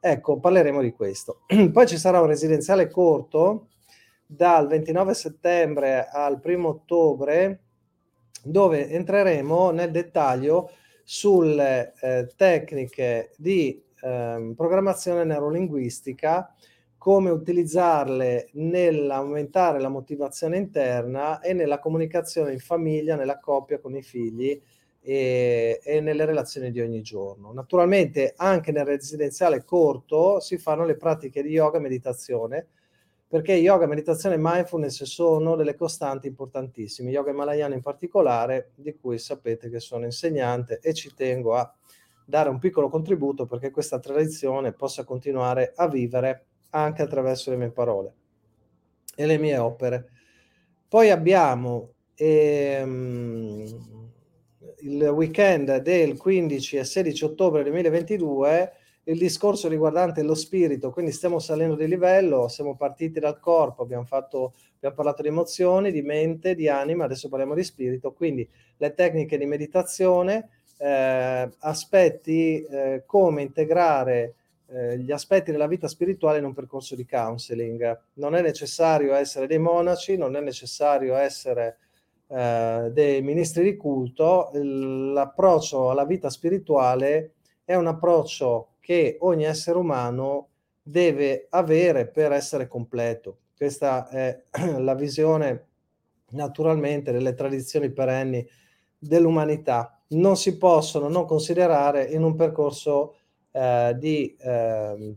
Ecco, 0.00 0.38
parleremo 0.38 0.80
di 0.80 0.92
questo. 0.92 1.40
Poi 1.72 1.86
ci 1.86 1.96
sarà 1.96 2.20
un 2.20 2.26
residenziale 2.26 2.90
corto 2.90 3.68
dal 4.26 4.66
29 4.66 5.14
settembre 5.14 6.08
al 6.10 6.40
1 6.42 6.68
ottobre 6.68 7.60
dove 8.42 8.88
entreremo 8.88 9.70
nel 9.70 9.90
dettaglio 9.90 10.70
sulle 11.02 11.94
eh, 12.00 12.28
tecniche 12.36 13.32
di 13.36 13.82
eh, 14.00 14.52
programmazione 14.56 15.24
neurolinguistica, 15.24 16.54
come 16.96 17.30
utilizzarle 17.30 18.48
nell'aumentare 18.52 19.78
la 19.78 19.88
motivazione 19.88 20.56
interna 20.56 21.40
e 21.40 21.52
nella 21.52 21.78
comunicazione 21.78 22.52
in 22.52 22.60
famiglia, 22.60 23.16
nella 23.16 23.38
coppia 23.38 23.78
con 23.78 23.94
i 23.94 24.02
figli 24.02 24.60
e, 25.06 25.80
e, 25.84 26.00
nelle 26.00 26.24
relazioni 26.24 26.70
di 26.70 26.80
ogni 26.80 27.02
giorno. 27.02 27.52
Naturalmente 27.52 28.32
anche 28.36 28.72
nel 28.72 28.86
residenziale 28.86 29.62
corto 29.62 30.40
si 30.40 30.56
fanno 30.56 30.86
le 30.86 30.96
pratiche 30.96 31.42
di 31.42 31.50
yoga 31.50 31.76
e 31.76 31.80
meditazione 31.82 32.66
perché 33.34 33.54
yoga, 33.54 33.86
meditazione 33.86 34.36
e 34.36 34.40
mindfulness 34.40 35.02
sono 35.02 35.56
delle 35.56 35.74
costanti 35.74 36.28
importantissime, 36.28 37.10
yoga 37.10 37.32
malayana 37.32 37.74
in 37.74 37.80
particolare, 37.80 38.70
di 38.76 38.94
cui 38.94 39.18
sapete 39.18 39.68
che 39.68 39.80
sono 39.80 40.04
insegnante 40.04 40.78
e 40.80 40.94
ci 40.94 41.12
tengo 41.14 41.56
a 41.56 41.74
dare 42.24 42.48
un 42.48 42.60
piccolo 42.60 42.88
contributo 42.88 43.44
perché 43.44 43.72
questa 43.72 43.98
tradizione 43.98 44.72
possa 44.72 45.02
continuare 45.02 45.72
a 45.74 45.88
vivere 45.88 46.46
anche 46.70 47.02
attraverso 47.02 47.50
le 47.50 47.56
mie 47.56 47.70
parole 47.70 48.14
e 49.16 49.26
le 49.26 49.38
mie 49.38 49.58
opere. 49.58 50.10
Poi 50.86 51.10
abbiamo 51.10 51.94
ehm, 52.14 53.64
il 54.84 55.02
weekend 55.08 55.78
del 55.78 56.16
15 56.16 56.76
e 56.76 56.84
16 56.84 57.24
ottobre 57.24 57.62
2022 57.62 58.72
il 59.04 59.18
discorso 59.18 59.68
riguardante 59.68 60.22
lo 60.22 60.34
spirito, 60.34 60.90
quindi 60.90 61.12
stiamo 61.12 61.38
salendo 61.38 61.74
di 61.74 61.86
livello, 61.86 62.48
siamo 62.48 62.74
partiti 62.74 63.20
dal 63.20 63.38
corpo, 63.38 63.82
abbiamo, 63.82 64.04
fatto, 64.04 64.54
abbiamo 64.76 64.94
parlato 64.94 65.20
di 65.20 65.28
emozioni, 65.28 65.92
di 65.92 66.00
mente, 66.00 66.54
di 66.54 66.68
anima, 66.68 67.04
adesso 67.04 67.28
parliamo 67.28 67.54
di 67.54 67.64
spirito, 67.64 68.12
quindi 68.12 68.48
le 68.78 68.94
tecniche 68.94 69.36
di 69.36 69.44
meditazione, 69.44 70.48
eh, 70.78 71.50
aspetti 71.58 72.62
eh, 72.62 73.02
come 73.04 73.42
integrare 73.42 74.34
eh, 74.68 74.98
gli 74.98 75.12
aspetti 75.12 75.52
della 75.52 75.66
vita 75.66 75.86
spirituale 75.86 76.38
in 76.38 76.44
un 76.44 76.54
percorso 76.54 76.94
di 76.94 77.04
counseling. 77.04 78.00
Non 78.14 78.34
è 78.34 78.40
necessario 78.40 79.14
essere 79.14 79.46
dei 79.46 79.58
monaci, 79.58 80.16
non 80.16 80.34
è 80.34 80.40
necessario 80.40 81.14
essere 81.14 81.76
eh, 82.34 82.90
dei 82.92 83.22
ministri 83.22 83.62
di 83.62 83.76
culto, 83.76 84.50
l'approccio 84.52 85.90
alla 85.90 86.04
vita 86.04 86.30
spirituale 86.30 87.34
è 87.64 87.76
un 87.76 87.86
approccio 87.86 88.70
che 88.80 89.18
ogni 89.20 89.44
essere 89.44 89.78
umano 89.78 90.48
deve 90.82 91.46
avere 91.50 92.08
per 92.08 92.32
essere 92.32 92.66
completo. 92.66 93.38
Questa 93.56 94.08
è 94.08 94.42
la 94.78 94.94
visione 94.94 95.66
naturalmente 96.30 97.12
delle 97.12 97.34
tradizioni 97.34 97.92
perenni 97.92 98.44
dell'umanità. 98.98 99.96
Non 100.08 100.36
si 100.36 100.58
possono 100.58 101.08
non 101.08 101.26
considerare 101.26 102.04
in 102.06 102.24
un 102.24 102.34
percorso 102.34 103.14
eh, 103.52 103.94
di 103.96 104.36
eh, 104.40 105.14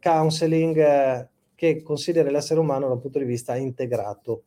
counseling 0.00 0.76
eh, 0.76 1.28
che 1.54 1.82
consideri 1.82 2.30
l'essere 2.30 2.58
umano 2.58 2.88
dal 2.88 3.00
punto 3.00 3.20
di 3.20 3.24
vista 3.24 3.54
integrato. 3.54 4.42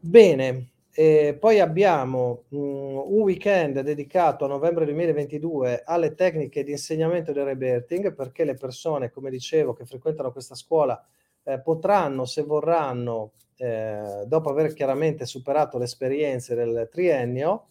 Bene, 0.00 0.70
e 0.92 1.36
poi 1.38 1.58
abbiamo 1.60 2.44
mh, 2.48 2.56
un 2.56 3.20
weekend 3.20 3.80
dedicato 3.80 4.44
a 4.44 4.48
novembre 4.48 4.84
2022 4.84 5.82
alle 5.84 6.14
tecniche 6.14 6.62
di 6.62 6.70
insegnamento 6.70 7.32
del 7.32 7.44
rebirthing 7.44 8.14
perché 8.14 8.44
le 8.44 8.54
persone, 8.54 9.10
come 9.10 9.28
dicevo, 9.30 9.72
che 9.74 9.84
frequentano 9.86 10.30
questa 10.30 10.54
scuola 10.54 11.04
eh, 11.42 11.58
potranno, 11.60 12.24
se 12.26 12.42
vorranno, 12.42 13.32
eh, 13.56 14.22
dopo 14.26 14.50
aver 14.50 14.72
chiaramente 14.72 15.26
superato 15.26 15.78
le 15.78 15.84
esperienze 15.84 16.54
del 16.54 16.88
triennio 16.92 17.66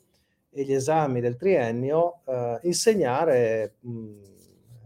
e 0.51 0.63
gli 0.63 0.73
esami 0.73 1.21
del 1.21 1.37
triennio, 1.37 2.21
eh, 2.25 2.59
insegnare 2.63 3.75
mh, 3.79 4.21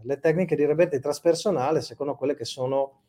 le 0.02 0.18
tecniche 0.20 0.54
di 0.54 0.64
rebirthing 0.64 1.02
traspersonale 1.02 1.80
secondo 1.80 2.14
quelle 2.14 2.34
che 2.36 2.44
sono 2.44 3.01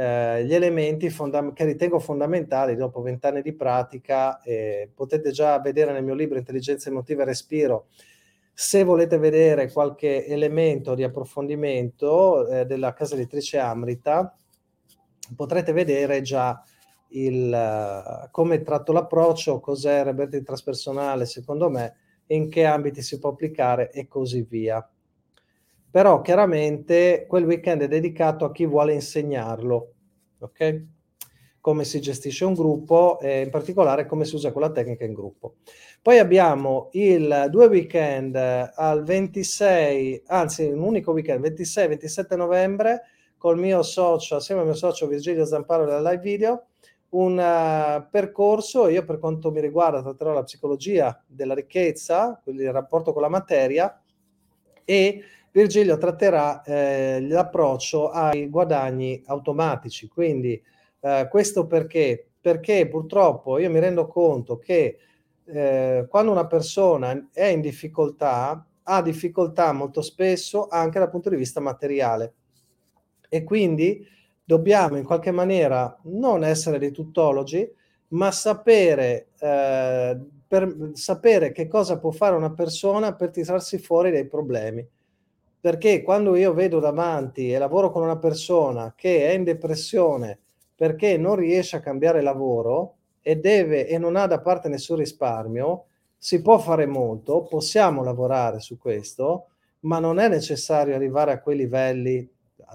eh, 0.00 0.44
gli 0.44 0.54
elementi 0.54 1.10
fonda- 1.10 1.52
che 1.52 1.64
ritengo 1.64 1.98
fondamentali 1.98 2.76
dopo 2.76 3.02
vent'anni 3.02 3.42
di 3.42 3.52
pratica. 3.52 4.40
Eh, 4.42 4.88
potete 4.94 5.32
già 5.32 5.58
vedere 5.58 5.90
nel 5.90 6.04
mio 6.04 6.14
libro 6.14 6.38
Intelligenza 6.38 6.88
emotiva 6.88 7.22
e 7.22 7.26
respiro. 7.26 7.86
Se 8.52 8.84
volete 8.84 9.18
vedere 9.18 9.72
qualche 9.72 10.24
elemento 10.24 10.94
di 10.94 11.02
approfondimento 11.02 12.46
eh, 12.46 12.64
della 12.64 12.92
casa 12.92 13.16
editrice 13.16 13.58
Amrita, 13.58 14.32
potrete 15.34 15.72
vedere 15.72 16.22
già 16.22 16.62
il, 17.08 18.28
come 18.30 18.62
tratto 18.62 18.92
l'approccio, 18.92 19.58
cos'è 19.58 19.98
il 19.98 20.04
rebranding 20.04 20.44
traspersonale 20.44 21.26
secondo 21.26 21.68
me, 21.70 21.96
in 22.26 22.48
che 22.48 22.64
ambiti 22.64 23.02
si 23.02 23.18
può 23.18 23.30
applicare 23.30 23.90
e 23.90 24.06
così 24.06 24.46
via. 24.48 24.88
Però 25.90 26.20
chiaramente 26.20 27.24
quel 27.26 27.44
weekend 27.44 27.82
è 27.82 27.88
dedicato 27.88 28.44
a 28.44 28.52
chi 28.52 28.66
vuole 28.66 28.92
insegnarlo, 28.92 29.92
ok? 30.38 30.84
Come 31.60 31.84
si 31.84 32.00
gestisce 32.00 32.44
un 32.44 32.54
gruppo 32.54 33.18
e 33.20 33.40
in 33.40 33.50
particolare 33.50 34.06
come 34.06 34.24
si 34.24 34.34
usa 34.34 34.52
quella 34.52 34.70
tecnica 34.70 35.04
in 35.04 35.14
gruppo. 35.14 35.56
Poi 36.02 36.18
abbiamo 36.18 36.90
il 36.92 37.46
due 37.50 37.66
weekend 37.66 38.36
al 38.36 39.02
26, 39.02 40.22
anzi 40.26 40.64
un 40.66 40.82
unico 40.82 41.12
weekend, 41.12 41.44
26-27 41.44 42.36
novembre, 42.36 43.02
col 43.38 43.58
mio 43.58 43.82
socio, 43.82 44.36
assieme 44.36 44.60
al 44.60 44.66
mio 44.66 44.76
socio 44.76 45.06
Virgilio 45.06 45.44
Zamparo 45.44 45.84
della 45.86 46.10
live 46.10 46.22
video, 46.22 46.66
un 47.10 47.38
uh, 47.38 48.06
percorso, 48.10 48.88
io 48.88 49.04
per 49.04 49.18
quanto 49.18 49.50
mi 49.50 49.60
riguarda 49.60 50.02
tratterò 50.02 50.32
la 50.32 50.42
psicologia 50.42 51.22
della 51.26 51.54
ricchezza, 51.54 52.38
quindi 52.42 52.64
il 52.64 52.72
rapporto 52.72 53.12
con 53.12 53.22
la 53.22 53.28
materia, 53.28 54.02
e 54.84 55.22
Virgilio 55.50 55.96
tratterà 55.98 56.62
eh, 56.62 57.20
l'approccio 57.20 58.10
ai 58.10 58.48
guadagni 58.48 59.22
automatici. 59.26 60.08
Quindi 60.08 60.60
eh, 61.00 61.28
questo 61.30 61.66
perché? 61.66 62.28
Perché 62.40 62.88
purtroppo 62.88 63.58
io 63.58 63.70
mi 63.70 63.80
rendo 63.80 64.06
conto 64.06 64.58
che 64.58 64.98
eh, 65.44 66.06
quando 66.08 66.30
una 66.30 66.46
persona 66.46 67.28
è 67.32 67.46
in 67.46 67.60
difficoltà, 67.60 68.64
ha 68.82 69.02
difficoltà 69.02 69.72
molto 69.72 70.02
spesso 70.02 70.68
anche 70.68 70.98
dal 70.98 71.10
punto 71.10 71.30
di 71.30 71.36
vista 71.36 71.60
materiale. 71.60 72.34
E 73.28 73.44
quindi 73.44 74.06
dobbiamo 74.44 74.96
in 74.96 75.04
qualche 75.04 75.30
maniera 75.30 75.98
non 76.04 76.44
essere 76.44 76.78
dei 76.78 76.90
tuttologi, 76.90 77.70
ma 78.08 78.30
sapere, 78.30 79.28
eh, 79.38 80.18
per, 80.46 80.90
sapere 80.94 81.52
che 81.52 81.68
cosa 81.68 81.98
può 81.98 82.10
fare 82.10 82.34
una 82.34 82.52
persona 82.52 83.14
per 83.14 83.30
tirarsi 83.30 83.78
fuori 83.78 84.10
dai 84.10 84.26
problemi. 84.26 84.86
Perché 85.68 86.00
quando 86.00 86.34
io 86.34 86.54
vedo 86.54 86.80
davanti 86.80 87.52
e 87.52 87.58
lavoro 87.58 87.90
con 87.90 88.02
una 88.02 88.16
persona 88.16 88.94
che 88.96 89.28
è 89.28 89.34
in 89.34 89.44
depressione 89.44 90.38
perché 90.74 91.18
non 91.18 91.36
riesce 91.36 91.76
a 91.76 91.80
cambiare 91.80 92.22
lavoro 92.22 92.94
e 93.20 93.36
deve 93.36 93.86
e 93.86 93.98
non 93.98 94.16
ha 94.16 94.26
da 94.26 94.40
parte 94.40 94.70
nessun 94.70 94.96
risparmio, 94.96 95.84
si 96.16 96.40
può 96.40 96.58
fare 96.58 96.86
molto, 96.86 97.42
possiamo 97.42 98.02
lavorare 98.02 98.60
su 98.60 98.78
questo, 98.78 99.48
ma 99.80 99.98
non 99.98 100.18
è 100.18 100.28
necessario 100.28 100.94
arrivare 100.94 101.32
a 101.32 101.40
quei 101.42 101.58
livelli. 101.58 102.26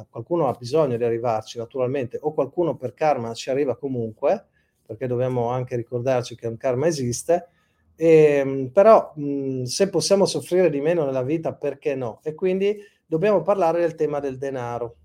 Qualcuno 0.07 0.47
ha 0.47 0.53
bisogno 0.53 0.95
di 0.95 1.03
arrivarci 1.03 1.57
naturalmente 1.57 2.19
o 2.21 2.31
qualcuno 2.31 2.75
per 2.75 2.93
karma 2.93 3.33
ci 3.33 3.49
arriva 3.49 3.75
comunque, 3.75 4.45
perché 4.85 5.07
dobbiamo 5.07 5.49
anche 5.49 5.75
ricordarci 5.75 6.35
che 6.35 6.45
un 6.45 6.57
karma 6.57 6.85
esiste, 6.85 7.47
e, 7.95 8.07
ehm, 8.07 8.69
però 8.69 9.13
mh, 9.15 9.63
se 9.63 9.89
possiamo 9.89 10.25
soffrire 10.25 10.69
di 10.69 10.81
meno 10.81 11.05
nella 11.05 11.23
vita, 11.23 11.53
perché 11.53 11.95
no? 11.95 12.19
E 12.23 12.33
quindi 12.33 12.77
dobbiamo 13.05 13.41
parlare 13.41 13.79
del 13.79 13.95
tema 13.95 14.19
del 14.19 14.37
denaro, 14.37 14.95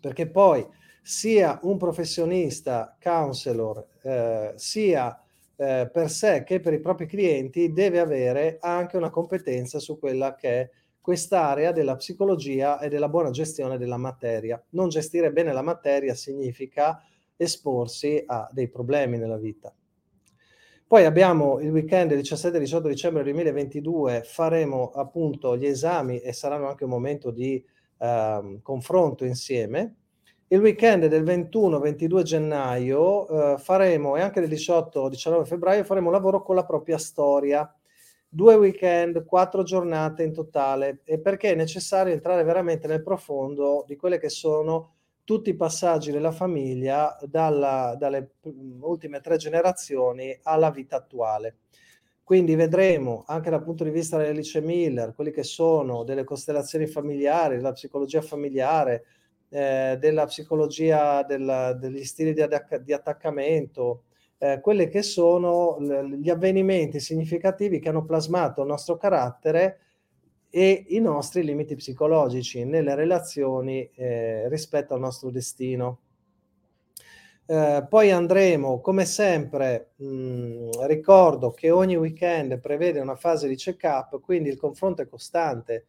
perché 0.00 0.28
poi 0.28 0.66
sia 1.02 1.58
un 1.62 1.76
professionista, 1.76 2.96
counselor, 3.00 3.86
eh, 4.02 4.52
sia 4.56 5.22
eh, 5.56 5.88
per 5.92 6.10
sé 6.10 6.44
che 6.44 6.60
per 6.60 6.72
i 6.72 6.80
propri 6.80 7.06
clienti, 7.06 7.72
deve 7.72 8.00
avere 8.00 8.58
anche 8.60 8.96
una 8.96 9.10
competenza 9.10 9.78
su 9.78 9.98
quella 9.98 10.34
che 10.34 10.48
è 10.48 10.70
quest'area 11.00 11.72
della 11.72 11.96
psicologia 11.96 12.78
e 12.78 12.88
della 12.88 13.08
buona 13.08 13.30
gestione 13.30 13.78
della 13.78 13.96
materia. 13.96 14.62
Non 14.70 14.88
gestire 14.88 15.32
bene 15.32 15.52
la 15.52 15.62
materia 15.62 16.14
significa 16.14 17.04
esporsi 17.36 18.22
a 18.24 18.48
dei 18.52 18.68
problemi 18.68 19.18
nella 19.18 19.36
vita. 19.36 19.74
Poi 20.92 21.06
abbiamo 21.06 21.58
il 21.60 21.70
weekend 21.70 22.12
17-18 22.12 22.86
dicembre 22.86 23.22
2022, 23.22 24.24
faremo 24.24 24.90
appunto 24.90 25.56
gli 25.56 25.64
esami 25.64 26.18
e 26.18 26.34
saranno 26.34 26.68
anche 26.68 26.84
un 26.84 26.90
momento 26.90 27.30
di 27.30 27.64
eh, 27.96 28.58
confronto 28.60 29.24
insieme. 29.24 29.94
Il 30.48 30.60
weekend 30.60 31.06
del 31.06 31.22
21-22 31.22 32.22
gennaio 32.24 33.54
eh, 33.54 33.56
faremo, 33.56 34.18
e 34.18 34.20
anche 34.20 34.40
del 34.40 34.50
18-19 34.50 35.46
febbraio, 35.46 35.82
faremo 35.82 36.10
lavoro 36.10 36.42
con 36.42 36.56
la 36.56 36.66
propria 36.66 36.98
storia 36.98 37.74
due 38.28 38.54
weekend, 38.56 39.24
quattro 39.24 39.62
giornate 39.62 40.24
in 40.24 40.34
totale 40.34 41.00
e 41.04 41.18
perché 41.18 41.52
è 41.52 41.54
necessario 41.54 42.12
entrare 42.12 42.44
veramente 42.44 42.86
nel 42.86 43.02
profondo 43.02 43.82
di 43.86 43.96
quelle 43.96 44.18
che 44.18 44.28
sono 44.28 44.96
tutti 45.32 45.48
i 45.48 45.56
passaggi 45.56 46.10
della 46.10 46.30
famiglia 46.30 47.16
dalla, 47.22 47.96
dalle 47.98 48.32
ultime 48.80 49.20
tre 49.20 49.38
generazioni 49.38 50.38
alla 50.42 50.70
vita 50.70 50.96
attuale. 50.96 51.56
Quindi 52.22 52.54
vedremo 52.54 53.24
anche 53.26 53.48
dal 53.48 53.62
punto 53.62 53.82
di 53.82 53.88
vista 53.88 54.18
di 54.18 54.28
Alice 54.28 54.60
Miller, 54.60 55.14
quelli 55.14 55.30
che 55.30 55.42
sono 55.42 56.04
delle 56.04 56.24
costellazioni 56.24 56.86
familiari, 56.86 57.56
della 57.56 57.72
psicologia 57.72 58.20
familiare, 58.20 59.04
eh, 59.48 59.96
della 59.98 60.26
psicologia 60.26 61.22
del, 61.22 61.78
degli 61.80 62.04
stili 62.04 62.34
di, 62.34 62.44
di 62.82 62.92
attaccamento, 62.92 64.02
eh, 64.36 64.60
quelli 64.60 64.88
che 64.88 65.00
sono 65.00 65.78
gli 65.80 66.28
avvenimenti 66.28 67.00
significativi 67.00 67.80
che 67.80 67.88
hanno 67.88 68.04
plasmato 68.04 68.60
il 68.60 68.68
nostro 68.68 68.98
carattere 68.98 69.78
e 70.54 70.84
i 70.88 71.00
nostri 71.00 71.42
limiti 71.42 71.74
psicologici 71.76 72.66
nelle 72.66 72.94
relazioni 72.94 73.88
eh, 73.94 74.50
rispetto 74.50 74.92
al 74.92 75.00
nostro 75.00 75.30
destino. 75.30 76.00
Eh, 77.46 77.86
poi 77.88 78.10
andremo, 78.10 78.80
come 78.82 79.06
sempre, 79.06 79.92
mh, 79.96 80.84
ricordo 80.86 81.52
che 81.52 81.70
ogni 81.70 81.96
weekend 81.96 82.60
prevede 82.60 83.00
una 83.00 83.16
fase 83.16 83.48
di 83.48 83.56
check-up, 83.56 84.20
quindi 84.20 84.50
il 84.50 84.58
confronto 84.58 85.00
è 85.00 85.08
costante 85.08 85.86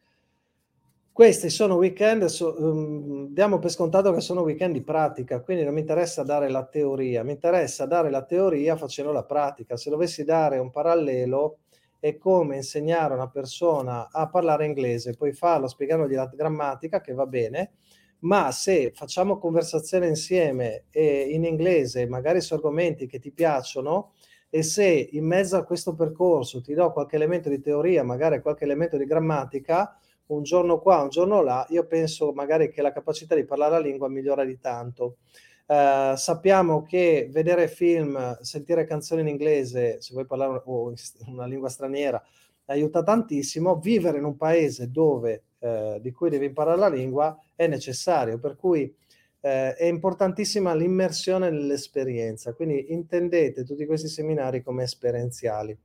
questi 1.13 1.52
sono 1.52 1.76
weekend, 1.76 2.26
so, 2.26 2.56
um, 2.58 3.28
diamo 3.28 3.60
per 3.60 3.69
scontato 3.69 4.12
che 4.13 4.19
sono 4.19 4.41
weekend 4.41 4.73
di 4.73 4.82
pratica, 4.82 5.41
quindi 5.41 5.63
non 5.63 5.76
mi 5.76 5.82
interessa 5.82 6.23
dare 6.23 6.49
la 6.49 6.65
teoria, 6.65 7.21
mi 7.21 7.34
interessa 7.34 7.86
dare 7.86 8.10
la 8.10 8.23
teoria 8.23 8.76
facendo 8.76 9.12
la 9.12 9.23
pratica. 9.23 9.78
Se 9.78 9.91
dovessi 9.91 10.23
dare 10.23 10.58
un 10.58 10.71
parallelo 10.71 11.60
è 12.04 12.18
come 12.18 12.58
insegnare 12.58 13.13
una 13.13 13.30
persona 13.30 14.10
a 14.12 14.28
parlare 14.28 14.66
inglese, 14.66 15.16
puoi 15.16 15.32
farlo 15.32 15.70
spiegandogli 15.70 16.16
la 16.16 16.30
grammatica 16.36 17.00
che 17.00 17.13
va 17.13 17.26
bene, 17.26 17.76
ma 18.24 18.52
se 18.52 18.92
facciamo 18.94 19.38
conversazione 19.38 20.08
insieme 20.08 20.84
e 20.89 21.30
in 21.30 21.46
inglese, 21.46 22.06
magari 22.06 22.42
su 22.42 22.56
argomenti 22.56 23.08
che 23.08 23.20
ti 23.20 23.32
piacciono, 23.32 24.16
e 24.50 24.63
se 24.63 25.08
in 25.13 25.26
mezzo 25.26 25.56
a 25.56 25.63
questo 25.63 25.96
percorso 25.96 26.60
ti 26.60 26.74
do 26.74 26.92
qualche 26.92 27.16
elemento 27.16 27.48
di 27.48 27.62
teoria, 27.62 28.04
magari 28.04 28.42
qualche 28.42 28.66
elemento 28.66 28.98
di 28.98 29.06
grammatica, 29.06 29.98
un 30.26 30.44
giorno 30.44 30.80
qua, 30.80 31.04
un 31.04 31.10
giorno 31.10 31.42
là, 31.42 31.66
io 31.70 31.88
penso 31.88 32.34
magari 32.34 32.70
che 32.70 32.82
la 32.82 32.92
capacità 32.92 33.34
di 33.34 33.46
parlare 33.46 33.72
la 33.72 33.80
lingua 33.80 34.10
migliora 34.10 34.44
di 34.44 34.60
tanto. 34.60 35.20
Uh, 35.65 36.15
sappiamo 36.15 36.84
che 36.84 37.30
vedere 37.32 37.69
film, 37.69 38.38
sentire 38.41 38.86
canzoni 38.86 39.21
in 39.21 39.30
inglese, 39.30 40.02
se 40.02 40.13
vuoi 40.13 40.26
parlare 40.26 40.62
o 40.65 40.93
una 41.28 41.45
lingua 41.45 41.69
straniera, 41.69 42.21
aiuta 42.65 43.02
tantissimo. 43.02 43.80
Vivere 43.80 44.17
in 44.17 44.26
un 44.26 44.36
paese 44.36 44.91
dove, 44.91 45.43
uh, 45.60 45.99
di 45.99 46.12
cui 46.12 46.30
devi 46.30 46.45
imparare 46.45 46.78
la 46.78 46.89
lingua 46.89 47.38
è 47.56 47.67
necessario, 47.67 48.39
per 48.39 48.56
cui 48.58 48.84
uh, 48.84 49.47
è 49.47 49.86
importantissima 49.86 50.76
l'immersione 50.76 51.49
nell'esperienza. 51.49 52.54
Quindi 52.54 52.91
intendete 52.91 53.63
tutti 53.63 53.86
questi 53.86 54.10
seminari 54.10 54.62
come 54.62 54.84
esperienziali. 54.84 55.76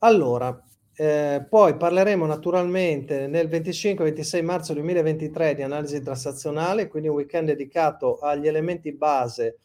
Allora, 0.00 0.62
eh, 0.98 1.44
poi 1.46 1.76
parleremo 1.76 2.24
naturalmente 2.24 3.26
nel 3.26 3.48
25-26 3.48 4.42
marzo 4.42 4.72
2023 4.72 5.54
di 5.54 5.60
analisi 5.60 6.00
transazionale, 6.00 6.88
quindi 6.88 7.10
un 7.10 7.16
weekend 7.16 7.48
dedicato 7.48 8.18
agli 8.18 8.48
elementi 8.48 8.92
base 8.92 9.58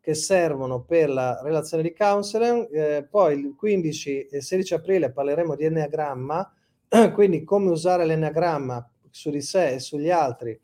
che 0.00 0.14
servono 0.14 0.82
per 0.82 1.10
la 1.10 1.40
relazione 1.42 1.82
di 1.82 1.92
counseling. 1.92 2.72
Eh, 2.72 3.02
poi 3.02 3.36
il 3.36 3.56
15 3.56 4.26
e 4.26 4.40
16 4.40 4.74
aprile 4.74 5.10
parleremo 5.10 5.56
di 5.56 5.64
enneagramma, 5.64 6.54
quindi 7.12 7.42
come 7.42 7.70
usare 7.70 8.04
l'enneagramma 8.04 8.88
su 9.10 9.30
di 9.30 9.40
sé 9.40 9.72
e 9.72 9.80
sugli 9.80 10.10
altri 10.10 10.56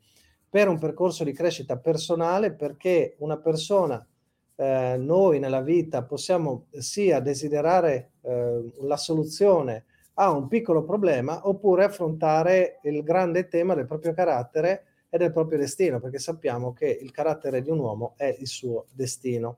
per 0.49 0.69
un 0.69 0.79
percorso 0.79 1.25
di 1.25 1.33
crescita 1.33 1.77
personale, 1.77 2.53
perché 2.53 3.15
una 3.17 3.37
persona, 3.37 4.07
eh, 4.55 4.95
noi 4.97 5.39
nella 5.39 5.61
vita 5.61 6.03
possiamo 6.03 6.67
sia 6.77 7.19
desiderare 7.19 8.11
eh, 8.21 8.71
la 8.83 8.95
soluzione 8.97 9.83
ha 10.15 10.31
un 10.31 10.47
piccolo 10.47 10.83
problema 10.83 11.47
oppure 11.47 11.85
affrontare 11.85 12.79
il 12.83 13.03
grande 13.03 13.47
tema 13.47 13.73
del 13.73 13.87
proprio 13.87 14.13
carattere 14.13 14.85
e 15.09 15.17
del 15.17 15.31
proprio 15.31 15.57
destino, 15.57 15.99
perché 15.99 16.19
sappiamo 16.19 16.73
che 16.73 16.87
il 16.87 17.11
carattere 17.11 17.61
di 17.61 17.69
un 17.69 17.79
uomo 17.79 18.13
è 18.17 18.35
il 18.39 18.47
suo 18.47 18.85
destino. 18.91 19.57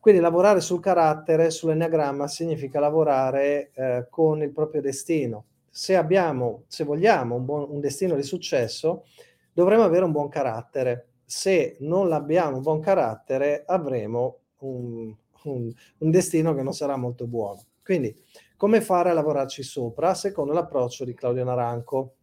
Quindi 0.00 0.20
lavorare 0.20 0.60
sul 0.60 0.80
carattere, 0.80 1.50
sull'enneagramma, 1.50 2.26
significa 2.26 2.80
lavorare 2.80 3.70
eh, 3.74 4.06
con 4.10 4.42
il 4.42 4.50
proprio 4.50 4.80
destino. 4.80 5.44
Se 5.70 5.94
abbiamo, 5.94 6.64
se 6.66 6.82
vogliamo 6.82 7.36
un, 7.36 7.44
buon, 7.44 7.66
un 7.70 7.78
destino 7.78 8.16
di 8.16 8.24
successo, 8.24 9.04
dovremo 9.52 9.84
avere 9.84 10.04
un 10.04 10.10
buon 10.10 10.28
carattere. 10.28 11.06
se 11.24 11.76
non 11.80 12.12
abbiamo 12.12 12.56
un 12.56 12.62
buon 12.62 12.80
carattere 12.80 13.62
avremo 13.64 14.38
un, 14.58 15.14
un, 15.44 15.72
un 15.98 16.10
destino 16.10 16.54
che 16.54 16.62
non 16.62 16.74
sarà 16.74 16.96
molto 16.96 17.26
buono. 17.26 17.62
Quindi, 17.84 18.14
come 18.62 18.80
fare 18.80 19.10
a 19.10 19.12
lavorarci 19.12 19.64
sopra? 19.64 20.14
Secondo 20.14 20.52
l'approccio 20.52 21.04
di 21.04 21.14
Claudio 21.14 21.42
Naranco, 21.42 22.14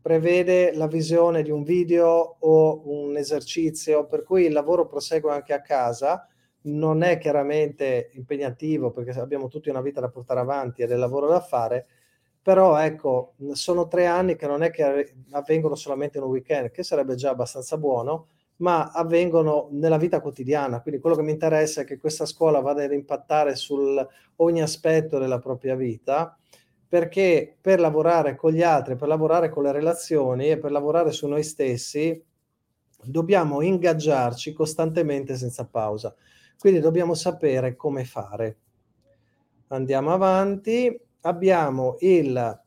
prevede 0.00 0.72
la 0.74 0.86
visione 0.86 1.42
di 1.42 1.50
un 1.50 1.64
video 1.64 2.36
o 2.38 2.82
un 2.84 3.16
esercizio, 3.16 4.06
per 4.06 4.22
cui 4.22 4.44
il 4.44 4.52
lavoro 4.52 4.86
prosegue 4.86 5.32
anche 5.32 5.52
a 5.52 5.60
casa, 5.60 6.24
non 6.64 7.02
è 7.02 7.18
chiaramente 7.18 8.10
impegnativo 8.12 8.92
perché 8.92 9.10
abbiamo 9.18 9.48
tutti 9.48 9.68
una 9.70 9.80
vita 9.80 10.00
da 10.00 10.08
portare 10.08 10.38
avanti 10.38 10.82
e 10.82 10.86
del 10.86 11.00
lavoro 11.00 11.26
da 11.26 11.40
fare, 11.40 11.86
però 12.40 12.76
ecco, 12.78 13.34
sono 13.52 13.88
tre 13.88 14.06
anni 14.06 14.36
che 14.36 14.46
non 14.46 14.62
è 14.62 14.70
che 14.70 15.14
avvengono 15.32 15.74
solamente 15.74 16.18
in 16.18 16.24
un 16.24 16.30
weekend, 16.30 16.70
che 16.70 16.84
sarebbe 16.84 17.16
già 17.16 17.30
abbastanza 17.30 17.76
buono, 17.76 18.28
ma 18.62 18.90
avvengono 18.92 19.68
nella 19.72 19.98
vita 19.98 20.20
quotidiana. 20.20 20.80
Quindi 20.80 21.00
quello 21.00 21.16
che 21.16 21.22
mi 21.22 21.32
interessa 21.32 21.82
è 21.82 21.84
che 21.84 21.98
questa 21.98 22.24
scuola 22.26 22.60
vada 22.60 22.84
ad 22.84 22.92
impattare 22.92 23.56
su 23.56 23.76
ogni 24.36 24.62
aspetto 24.62 25.18
della 25.18 25.40
propria 25.40 25.74
vita, 25.74 26.36
perché 26.88 27.56
per 27.60 27.80
lavorare 27.80 28.36
con 28.36 28.52
gli 28.52 28.62
altri, 28.62 28.96
per 28.96 29.08
lavorare 29.08 29.50
con 29.50 29.64
le 29.64 29.72
relazioni 29.72 30.50
e 30.50 30.58
per 30.58 30.70
lavorare 30.70 31.10
su 31.10 31.26
noi 31.26 31.42
stessi, 31.42 32.22
dobbiamo 33.04 33.62
ingaggiarci 33.62 34.52
costantemente 34.52 35.36
senza 35.36 35.66
pausa. 35.66 36.14
Quindi 36.56 36.78
dobbiamo 36.78 37.14
sapere 37.14 37.74
come 37.74 38.04
fare. 38.04 38.58
Andiamo 39.68 40.12
avanti 40.12 41.00
abbiamo 41.22 41.96
il, 42.00 42.62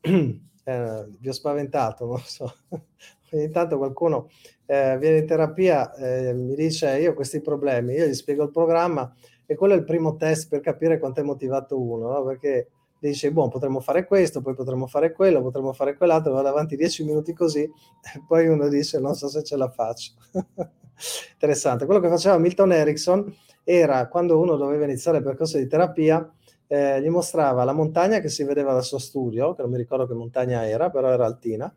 eh, 0.64 1.06
vi 1.18 1.28
ho 1.28 1.32
spaventato, 1.32 2.06
non 2.06 2.20
so, 2.20 2.52
ogni 3.32 3.50
tanto 3.50 3.78
qualcuno 3.78 4.28
eh, 4.66 4.98
viene 4.98 5.18
in 5.18 5.26
terapia 5.26 5.94
eh, 5.94 6.34
mi 6.34 6.54
dice 6.54 6.98
io 6.98 7.12
ho 7.12 7.14
questi 7.14 7.40
problemi, 7.40 7.94
io 7.94 8.06
gli 8.06 8.14
spiego 8.14 8.42
il 8.42 8.50
programma 8.50 9.14
e 9.46 9.54
quello 9.54 9.74
è 9.74 9.76
il 9.76 9.84
primo 9.84 10.16
test 10.16 10.48
per 10.48 10.60
capire 10.60 10.98
quanto 10.98 11.20
è 11.20 11.22
motivato 11.22 11.80
uno, 11.80 12.10
no? 12.10 12.24
perché 12.24 12.68
dice, 12.98 13.30
buon, 13.30 13.48
potremmo 13.48 13.80
fare 13.80 14.04
questo, 14.06 14.40
poi 14.40 14.54
potremmo 14.54 14.86
fare 14.86 15.12
quello, 15.12 15.42
potremmo 15.42 15.72
fare 15.72 15.96
quell'altro, 15.96 16.32
vado 16.32 16.48
avanti 16.48 16.76
dieci 16.76 17.04
minuti 17.04 17.32
così, 17.32 17.62
e 17.62 18.22
poi 18.26 18.48
uno 18.48 18.68
dice, 18.68 18.98
non 18.98 19.14
so 19.14 19.28
se 19.28 19.42
ce 19.42 19.56
la 19.56 19.70
faccio. 19.70 20.12
Interessante. 21.32 21.84
Quello 21.84 22.00
che 22.00 22.08
faceva 22.08 22.38
Milton 22.38 22.72
Erickson 22.72 23.34
era, 23.62 24.08
quando 24.08 24.38
uno 24.38 24.56
doveva 24.56 24.84
iniziare 24.84 25.18
il 25.18 25.24
percorso 25.24 25.58
di 25.58 25.66
terapia, 25.66 26.28
eh, 26.68 27.00
gli 27.00 27.08
mostrava 27.08 27.64
la 27.64 27.72
montagna 27.72 28.18
che 28.18 28.28
si 28.28 28.42
vedeva 28.42 28.72
dal 28.72 28.82
suo 28.82 28.98
studio, 28.98 29.54
che 29.54 29.62
non 29.62 29.70
mi 29.70 29.76
ricordo 29.76 30.06
che 30.06 30.14
montagna 30.14 30.66
era, 30.66 30.90
però 30.90 31.10
era 31.10 31.26
altina, 31.26 31.72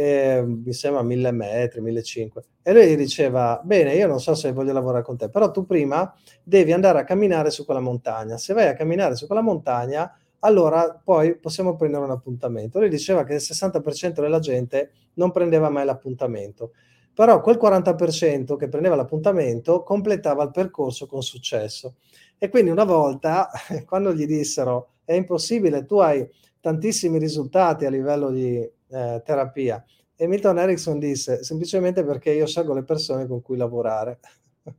eh, 0.00 0.44
mi 0.46 0.72
sembra 0.72 1.02
mille 1.02 1.32
metri, 1.32 1.80
1500. 1.80 2.44
E 2.62 2.72
lui 2.72 2.86
gli 2.86 2.96
diceva, 2.96 3.60
bene, 3.64 3.94
io 3.96 4.06
non 4.06 4.20
so 4.20 4.36
se 4.36 4.52
voglio 4.52 4.72
lavorare 4.72 5.02
con 5.02 5.16
te, 5.16 5.28
però 5.28 5.50
tu 5.50 5.66
prima 5.66 6.14
devi 6.44 6.72
andare 6.72 7.00
a 7.00 7.04
camminare 7.04 7.50
su 7.50 7.64
quella 7.64 7.80
montagna. 7.80 8.36
Se 8.38 8.54
vai 8.54 8.68
a 8.68 8.74
camminare 8.74 9.16
su 9.16 9.26
quella 9.26 9.40
montagna, 9.40 10.16
allora 10.40 11.00
poi 11.02 11.36
possiamo 11.36 11.74
prendere 11.74 12.04
un 12.04 12.12
appuntamento. 12.12 12.78
Lui 12.78 12.90
diceva 12.90 13.24
che 13.24 13.34
il 13.34 13.40
60% 13.40 14.20
della 14.20 14.38
gente 14.38 14.92
non 15.14 15.32
prendeva 15.32 15.68
mai 15.68 15.84
l'appuntamento, 15.84 16.74
però 17.12 17.40
quel 17.40 17.58
40% 17.60 18.56
che 18.56 18.68
prendeva 18.68 18.94
l'appuntamento 18.94 19.82
completava 19.82 20.44
il 20.44 20.52
percorso 20.52 21.08
con 21.08 21.22
successo. 21.22 21.96
E 22.38 22.48
quindi 22.50 22.70
una 22.70 22.84
volta, 22.84 23.50
quando 23.84 24.14
gli 24.14 24.26
dissero 24.26 24.90
è 25.04 25.14
impossibile, 25.14 25.84
tu 25.86 25.96
hai 25.96 26.24
tantissimi 26.60 27.18
risultati 27.18 27.84
a 27.84 27.90
livello 27.90 28.30
di 28.30 28.76
eh, 28.90 29.22
terapia, 29.24 29.84
e 30.16 30.26
Milton 30.26 30.58
Erickson 30.58 30.98
disse 30.98 31.44
semplicemente 31.44 32.04
perché 32.04 32.32
io 32.32 32.46
scelgo 32.46 32.74
le 32.74 32.82
persone 32.82 33.26
con 33.26 33.40
cui 33.40 33.56
lavorare. 33.56 34.18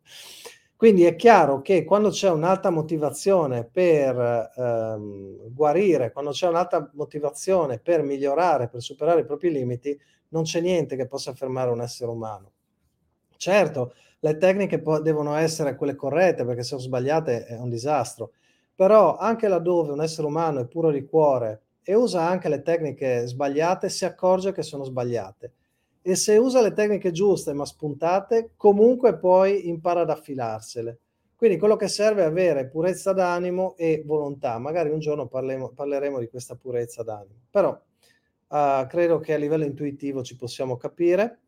Quindi 0.75 1.03
è 1.03 1.15
chiaro 1.15 1.61
che 1.61 1.83
quando 1.83 2.09
c'è 2.09 2.29
un'alta 2.29 2.69
motivazione 2.69 3.65
per 3.65 4.51
ehm, 4.55 5.53
guarire, 5.53 6.11
quando 6.13 6.31
c'è 6.31 6.47
un'alta 6.47 6.89
motivazione 6.93 7.79
per 7.79 8.01
migliorare, 8.01 8.69
per 8.69 8.81
superare 8.81 9.21
i 9.21 9.25
propri 9.25 9.51
limiti, 9.51 9.99
non 10.29 10.43
c'è 10.43 10.61
niente 10.61 10.95
che 10.95 11.05
possa 11.07 11.33
fermare 11.33 11.69
un 11.69 11.81
essere 11.81 12.09
umano. 12.09 12.51
Certo, 13.35 13.93
le 14.19 14.37
tecniche 14.37 14.79
po- 14.81 14.99
devono 14.99 15.35
essere 15.35 15.75
quelle 15.75 15.95
corrette 15.95 16.45
perché 16.45 16.61
se 16.61 16.69
sono 16.69 16.81
sbagliate 16.81 17.45
è 17.45 17.57
un 17.57 17.69
disastro, 17.69 18.31
però 18.73 19.17
anche 19.17 19.47
laddove 19.47 19.91
un 19.91 20.01
essere 20.01 20.27
umano 20.27 20.61
è 20.61 20.65
puro 20.67 20.91
di 20.91 21.05
cuore 21.05 21.61
e 21.81 21.93
usa 21.95 22.27
anche 22.27 22.49
le 22.49 22.61
tecniche 22.61 23.25
sbagliate, 23.25 23.89
si 23.89 24.05
accorge 24.05 24.51
che 24.51 24.63
sono 24.63 24.83
sbagliate. 24.83 25.53
E 26.01 26.15
se 26.15 26.37
usa 26.37 26.61
le 26.61 26.73
tecniche 26.73 27.11
giuste 27.11 27.53
ma 27.53 27.65
spuntate, 27.65 28.51
comunque 28.55 29.17
poi 29.17 29.67
impara 29.67 30.01
ad 30.01 30.09
affilarsele. 30.09 30.99
Quindi 31.35 31.57
quello 31.57 31.75
che 31.75 31.87
serve 31.87 32.23
è 32.23 32.25
avere 32.25 32.67
purezza 32.67 33.13
d'animo 33.13 33.75
e 33.77 34.03
volontà. 34.05 34.57
Magari 34.59 34.89
un 34.89 34.99
giorno 34.99 35.27
parlemo, 35.27 35.69
parleremo 35.69 36.19
di 36.19 36.27
questa 36.27 36.55
purezza 36.55 37.01
d'animo. 37.03 37.39
Però 37.49 37.69
uh, 37.69 38.87
credo 38.87 39.19
che 39.19 39.33
a 39.33 39.37
livello 39.37 39.63
intuitivo 39.63 40.21
ci 40.21 40.35
possiamo 40.35 40.75
capire 40.75 41.39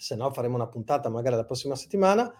se 0.00 0.16
no 0.16 0.32
faremo 0.32 0.54
una 0.54 0.66
puntata 0.66 1.10
magari 1.10 1.36
la 1.36 1.44
prossima 1.44 1.76
settimana. 1.76 2.32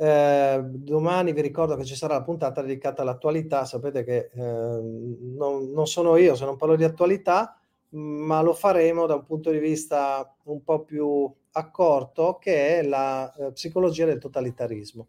Eh, 0.00 0.60
domani 0.62 1.32
vi 1.32 1.40
ricordo 1.40 1.74
che 1.74 1.84
ci 1.84 1.96
sarà 1.96 2.14
la 2.14 2.22
puntata 2.22 2.62
dedicata 2.62 3.02
all'attualità. 3.02 3.64
Sapete 3.64 4.04
che 4.04 4.30
eh, 4.32 4.40
non, 4.40 5.70
non, 5.72 5.86
sono 5.86 6.16
io 6.16 6.36
se 6.36 6.44
non 6.44 6.56
parlo 6.56 6.76
di 6.76 6.84
attualità, 6.84 7.60
ma 7.90 8.40
lo 8.40 8.54
faremo 8.54 9.06
da 9.06 9.16
un 9.16 9.24
punto 9.24 9.50
di 9.50 9.58
vista 9.58 10.34
un 10.44 10.62
po' 10.62 10.84
più 10.84 11.32
accorto, 11.52 12.38
che 12.40 12.78
è 12.78 12.82
la 12.82 13.32
eh, 13.34 13.52
psicologia 13.52 14.06
del 14.06 14.18
totalitarismo. 14.18 15.06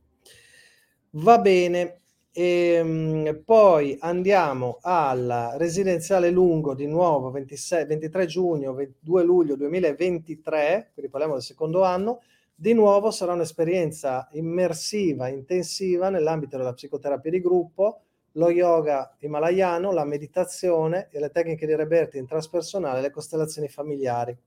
Va 1.12 1.38
bene, 1.40 2.02
e, 2.32 2.74
ehm, 2.78 3.42
poi 3.44 3.98
andiamo 4.00 4.80
al 4.82 5.56
residenziale 5.58 6.30
lungo 6.32 6.74
di 6.74 6.88
nuovo 6.88 7.32
26, 7.32 7.86
23 7.86 8.26
giugno, 8.26 8.76
2 9.00 9.24
luglio 9.24 9.56
2023, 9.56 10.92
quindi 10.94 11.12
parliamo 11.12 11.36
del 11.36 11.44
secondo 11.44 11.84
anno. 11.84 12.22
Di 12.62 12.74
nuovo 12.74 13.10
sarà 13.10 13.32
un'esperienza 13.32 14.28
immersiva, 14.34 15.30
intensiva 15.30 16.10
nell'ambito 16.10 16.58
della 16.58 16.74
psicoterapia 16.74 17.32
di 17.32 17.40
gruppo, 17.40 18.02
lo 18.34 18.50
yoga 18.50 19.16
himalayano, 19.20 19.94
la 19.94 20.04
meditazione 20.04 21.08
e 21.10 21.22
le 21.22 21.30
tecniche 21.30 21.66
di 21.66 21.74
reberti 21.74 22.18
intraspersonale 22.18 23.00
e 23.00 23.02
le 23.04 23.12
costellazioni 23.12 23.70
familiari. 23.70 24.38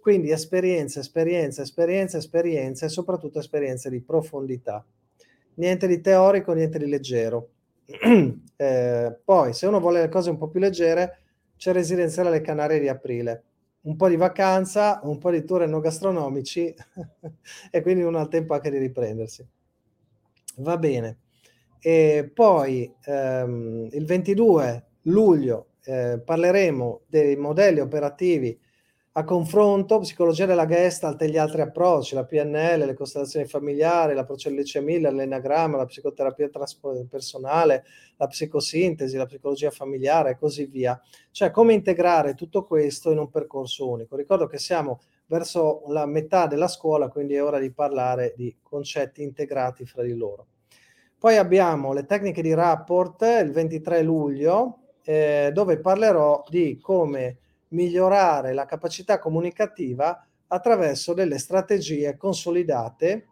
Quindi 0.00 0.32
esperienze, 0.32 0.98
esperienze, 0.98 1.62
esperienze, 1.62 2.16
esperienze 2.16 2.86
e 2.86 2.88
soprattutto 2.88 3.38
esperienze 3.38 3.88
di 3.88 4.00
profondità 4.00 4.84
niente 5.54 5.86
di 5.86 6.00
teorico, 6.00 6.54
niente 6.54 6.78
di 6.80 6.88
leggero. 6.88 7.50
eh, 8.56 9.16
poi, 9.24 9.52
se 9.52 9.66
uno 9.68 9.78
vuole 9.78 10.00
le 10.00 10.08
cose 10.08 10.28
un 10.28 10.38
po' 10.38 10.48
più 10.48 10.58
leggere, 10.58 11.18
c'è 11.56 11.72
Residenziale 11.72 12.30
alle 12.30 12.40
Canarie 12.40 12.80
di 12.80 12.88
aprile. 12.88 13.44
Un 13.84 13.96
po' 13.96 14.08
di 14.08 14.16
vacanza, 14.16 15.00
un 15.04 15.18
po' 15.18 15.30
di 15.30 15.44
tour 15.44 15.62
enogastronomici 15.62 16.74
e 17.70 17.82
quindi 17.82 18.02
uno 18.02 18.18
ha 18.18 18.22
il 18.22 18.28
tempo 18.28 18.54
anche 18.54 18.70
di 18.70 18.78
riprendersi. 18.78 19.46
Va 20.56 20.76
bene. 20.78 21.18
E 21.80 22.30
poi 22.32 22.90
ehm, 23.04 23.88
il 23.92 24.06
22 24.06 24.86
luglio 25.02 25.72
eh, 25.84 26.18
parleremo 26.24 27.02
dei 27.06 27.36
modelli 27.36 27.80
operativi 27.80 28.58
a 29.16 29.22
confronto, 29.22 30.00
psicologia 30.00 30.44
della 30.44 30.66
Gestalt 30.66 31.22
e 31.22 31.28
gli 31.28 31.38
altri 31.38 31.60
approcci, 31.60 32.16
la 32.16 32.24
PNL, 32.24 32.84
le 32.84 32.94
costellazioni 32.94 33.46
familiari, 33.46 34.12
la 34.12 34.24
procellece 34.24 34.80
Miller, 34.80 35.12
l'enagramma, 35.12 35.76
la 35.76 35.84
psicoterapia 35.84 36.50
personale, 37.08 37.84
la 38.16 38.26
psicosintesi, 38.26 39.16
la 39.16 39.26
psicologia 39.26 39.70
familiare 39.70 40.30
e 40.30 40.36
così 40.36 40.66
via. 40.66 41.00
Cioè 41.30 41.52
come 41.52 41.74
integrare 41.74 42.34
tutto 42.34 42.64
questo 42.64 43.12
in 43.12 43.18
un 43.18 43.30
percorso 43.30 43.88
unico. 43.88 44.16
Ricordo 44.16 44.48
che 44.48 44.58
siamo 44.58 45.00
verso 45.26 45.84
la 45.86 46.06
metà 46.06 46.48
della 46.48 46.66
scuola, 46.66 47.08
quindi 47.08 47.34
è 47.34 47.42
ora 47.42 47.60
di 47.60 47.70
parlare 47.70 48.34
di 48.36 48.56
concetti 48.62 49.22
integrati 49.22 49.86
fra 49.86 50.02
di 50.02 50.14
loro. 50.14 50.46
Poi 51.16 51.36
abbiamo 51.36 51.92
le 51.92 52.04
tecniche 52.04 52.42
di 52.42 52.52
rapport 52.52 53.22
il 53.22 53.52
23 53.52 54.02
luglio, 54.02 54.78
eh, 55.04 55.50
dove 55.52 55.78
parlerò 55.78 56.42
di 56.48 56.80
come 56.80 57.38
migliorare 57.74 58.54
la 58.54 58.64
capacità 58.64 59.18
comunicativa 59.18 60.26
attraverso 60.46 61.12
delle 61.12 61.38
strategie 61.38 62.16
consolidate, 62.16 63.26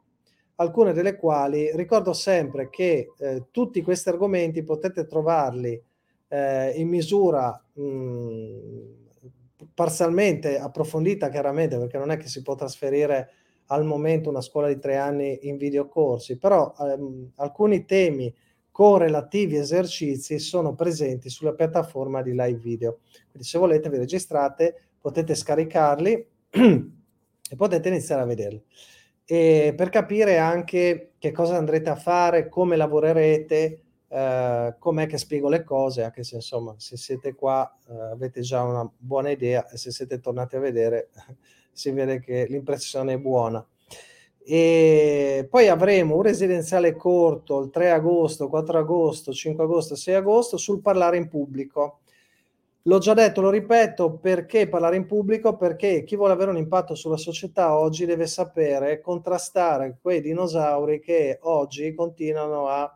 alcune 0.56 0.92
delle 0.92 1.16
quali 1.16 1.74
ricordo 1.74 2.12
sempre 2.12 2.68
che 2.68 3.12
eh, 3.16 3.44
tutti 3.50 3.80
questi 3.82 4.08
argomenti 4.08 4.62
potete 4.62 5.06
trovarli 5.06 5.80
eh, 6.28 6.70
in 6.76 6.88
misura 6.88 7.62
mh, 7.72 7.82
mm, 7.82 8.80
parzialmente 9.74 10.58
approfondita 10.58 11.28
chiaramente 11.28 11.78
perché 11.78 11.98
non 11.98 12.10
è 12.10 12.16
che 12.16 12.28
si 12.28 12.42
può 12.42 12.54
trasferire 12.54 13.30
al 13.66 13.84
momento 13.84 14.28
una 14.28 14.40
scuola 14.40 14.68
di 14.68 14.78
tre 14.78 14.96
anni 14.96 15.38
in 15.42 15.56
videocorsi, 15.56 16.36
però 16.36 16.74
ehm, 16.78 17.32
alcuni 17.36 17.84
temi 17.84 18.34
con 18.72 18.98
relativi 18.98 19.56
esercizi 19.56 20.38
sono 20.38 20.74
presenti 20.74 21.28
sulla 21.28 21.52
piattaforma 21.52 22.22
di 22.22 22.30
live 22.30 22.58
video. 22.58 23.00
Quindi 23.30 23.46
se 23.46 23.58
volete 23.58 23.90
vi 23.90 23.98
registrate, 23.98 24.74
potete 24.98 25.34
scaricarli 25.34 26.26
e 26.50 27.56
potete 27.56 27.88
iniziare 27.88 28.22
a 28.22 28.26
vederli. 28.26 28.64
E 29.24 29.74
per 29.76 29.90
capire 29.90 30.38
anche 30.38 31.12
che 31.18 31.32
cosa 31.32 31.56
andrete 31.56 31.90
a 31.90 31.96
fare, 31.96 32.48
come 32.48 32.76
lavorerete, 32.76 33.82
eh, 34.08 34.74
com'è 34.78 35.06
che 35.06 35.18
spiego 35.18 35.48
le 35.48 35.64
cose, 35.64 36.02
anche 36.02 36.24
se 36.24 36.36
insomma 36.36 36.74
se 36.78 36.96
siete 36.96 37.34
qua 37.34 37.70
eh, 37.88 37.94
avete 38.12 38.40
già 38.40 38.62
una 38.62 38.90
buona 38.96 39.30
idea 39.30 39.68
e 39.68 39.76
se 39.76 39.90
siete 39.90 40.18
tornati 40.20 40.56
a 40.56 40.60
vedere 40.60 41.10
si 41.72 41.90
vede 41.92 42.20
che 42.20 42.46
l'impressione 42.48 43.14
è 43.14 43.18
buona. 43.18 43.64
E 44.44 45.46
poi 45.48 45.68
avremo 45.68 46.16
un 46.16 46.22
residenziale 46.22 46.96
corto 46.96 47.60
il 47.60 47.70
3 47.70 47.90
agosto, 47.92 48.48
4 48.48 48.78
agosto, 48.78 49.32
5 49.32 49.64
agosto, 49.64 49.94
6 49.94 50.14
agosto 50.14 50.56
sul 50.56 50.80
parlare 50.80 51.16
in 51.16 51.28
pubblico. 51.28 52.00
L'ho 52.86 52.98
già 52.98 53.14
detto, 53.14 53.40
lo 53.40 53.50
ripeto, 53.50 54.14
perché 54.14 54.68
parlare 54.68 54.96
in 54.96 55.06
pubblico? 55.06 55.56
Perché 55.56 56.02
chi 56.02 56.16
vuole 56.16 56.32
avere 56.32 56.50
un 56.50 56.56
impatto 56.56 56.96
sulla 56.96 57.16
società 57.16 57.78
oggi 57.78 58.06
deve 58.06 58.26
sapere 58.26 59.00
contrastare 59.00 59.98
quei 60.02 60.20
dinosauri 60.20 60.98
che 60.98 61.38
oggi 61.42 61.94
continuano 61.94 62.66
a 62.66 62.92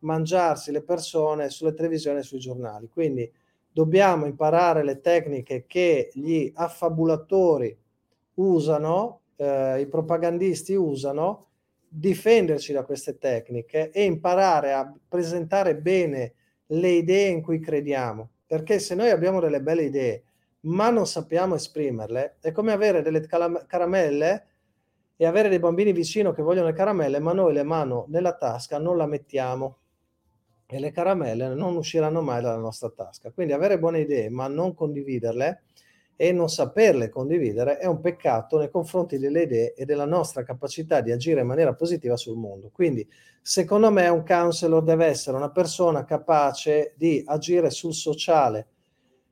mangiarsi 0.00 0.70
le 0.70 0.82
persone 0.82 1.48
sulle 1.48 1.72
televisioni 1.72 2.18
e 2.18 2.22
sui 2.22 2.38
giornali. 2.38 2.90
Quindi 2.90 3.30
dobbiamo 3.72 4.26
imparare 4.26 4.84
le 4.84 5.00
tecniche 5.00 5.64
che 5.66 6.10
gli 6.12 6.50
affabulatori 6.54 7.74
usano 8.34 9.19
eh, 9.40 9.80
i 9.80 9.86
propagandisti 9.86 10.74
usano, 10.74 11.46
difenderci 11.88 12.72
da 12.72 12.84
queste 12.84 13.18
tecniche 13.18 13.90
e 13.90 14.04
imparare 14.04 14.72
a 14.72 14.94
presentare 15.08 15.76
bene 15.76 16.34
le 16.66 16.90
idee 16.90 17.28
in 17.28 17.42
cui 17.42 17.58
crediamo. 17.58 18.28
Perché 18.46 18.78
se 18.78 18.94
noi 18.94 19.10
abbiamo 19.10 19.40
delle 19.40 19.62
belle 19.62 19.84
idee, 19.84 20.24
ma 20.62 20.90
non 20.90 21.06
sappiamo 21.06 21.54
esprimerle, 21.54 22.36
è 22.40 22.52
come 22.52 22.72
avere 22.72 23.00
delle 23.00 23.26
caramelle 23.66 24.46
e 25.16 25.26
avere 25.26 25.48
dei 25.48 25.58
bambini 25.58 25.92
vicino 25.92 26.32
che 26.32 26.42
vogliono 26.42 26.66
le 26.66 26.74
caramelle, 26.74 27.18
ma 27.18 27.32
noi 27.32 27.52
le 27.54 27.62
mano 27.62 28.04
nella 28.08 28.36
tasca 28.36 28.78
non 28.78 28.96
la 28.96 29.06
mettiamo 29.06 29.78
e 30.66 30.78
le 30.78 30.90
caramelle 30.90 31.48
non 31.54 31.76
usciranno 31.76 32.20
mai 32.20 32.42
dalla 32.42 32.60
nostra 32.60 32.90
tasca. 32.90 33.30
Quindi 33.30 33.52
avere 33.52 33.78
buone 33.78 34.00
idee, 34.00 34.28
ma 34.28 34.48
non 34.48 34.74
condividerle, 34.74 35.62
e 36.22 36.32
non 36.32 36.50
saperle 36.50 37.08
condividere 37.08 37.78
è 37.78 37.86
un 37.86 37.98
peccato 37.98 38.58
nei 38.58 38.68
confronti 38.68 39.16
delle 39.16 39.44
idee 39.44 39.72
e 39.72 39.86
della 39.86 40.04
nostra 40.04 40.42
capacità 40.42 41.00
di 41.00 41.12
agire 41.12 41.40
in 41.40 41.46
maniera 41.46 41.72
positiva 41.72 42.14
sul 42.14 42.36
mondo. 42.36 42.68
Quindi, 42.70 43.08
secondo 43.40 43.90
me, 43.90 44.06
un 44.08 44.22
counselor 44.22 44.82
deve 44.84 45.06
essere 45.06 45.38
una 45.38 45.50
persona 45.50 46.04
capace 46.04 46.92
di 46.98 47.22
agire 47.24 47.70
sul 47.70 47.94
sociale. 47.94 48.66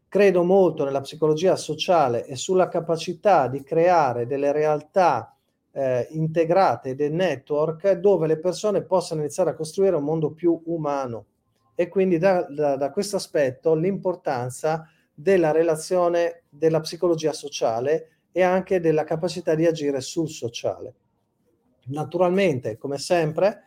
Credo 0.09 0.43
molto 0.45 0.85
nella 0.85 1.03
psicologia 1.03 1.57
sociale 1.57 2.25
e 2.25 2.37
sulla 2.37 2.69
capacità 2.69 3.49
di 3.49 3.63
creare 3.63 4.27
delle 4.27 4.51
realtà 4.51 5.37
eh, 5.73 6.07
integrate, 6.13 6.95
dei 6.95 7.11
network 7.11 7.93
dove 7.97 8.27
le 8.27 8.39
persone 8.39 8.81
possano 8.81 9.21
iniziare 9.21 9.51
a 9.51 9.55
costruire 9.55 9.97
un 9.97 10.05
mondo 10.05 10.31
più 10.31 10.59
umano. 10.65 11.27
E 11.75 11.89
quindi 11.89 12.17
da, 12.17 12.47
da, 12.49 12.77
da 12.77 12.91
questo 12.91 13.17
aspetto 13.17 13.75
l'importanza 13.75 14.89
della 15.21 15.51
relazione 15.51 16.45
della 16.49 16.79
psicologia 16.79 17.33
sociale 17.33 18.21
e 18.31 18.43
anche 18.43 18.79
della 18.79 19.03
capacità 19.03 19.57
di 19.57 19.67
agire 19.67 20.01
sul 20.01 20.29
sociale. 20.29 20.95
Naturalmente, 21.87 22.77
come 22.77 22.99
sempre, 22.99 23.65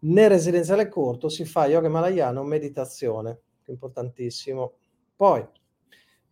nel 0.00 0.28
residenziale 0.28 0.88
corto 0.88 1.28
si 1.28 1.44
fa 1.44 1.66
yoga 1.66 1.88
malayano, 1.88 2.44
meditazione, 2.44 3.40
importantissimo. 3.64 4.74
Poi, 5.16 5.44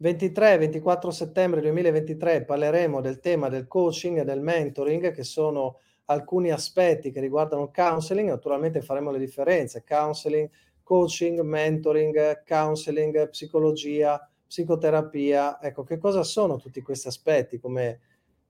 23-24 0.00 1.08
settembre 1.08 1.60
2023 1.60 2.44
parleremo 2.44 3.00
del 3.00 3.18
tema 3.18 3.48
del 3.48 3.66
coaching 3.66 4.20
e 4.20 4.24
del 4.24 4.40
mentoring, 4.40 5.10
che 5.10 5.24
sono 5.24 5.80
alcuni 6.04 6.52
aspetti 6.52 7.10
che 7.10 7.18
riguardano 7.18 7.64
il 7.64 7.70
counseling. 7.74 8.28
Naturalmente 8.28 8.82
faremo 8.82 9.10
le 9.10 9.18
differenze, 9.18 9.82
counseling, 9.82 10.48
coaching, 10.84 11.40
mentoring, 11.40 12.44
counseling, 12.44 13.30
psicologia, 13.30 14.28
psicoterapia, 14.54 15.60
ecco, 15.60 15.82
che 15.82 15.98
cosa 15.98 16.22
sono 16.22 16.58
tutti 16.58 16.80
questi 16.80 17.08
aspetti, 17.08 17.58
come, 17.58 18.00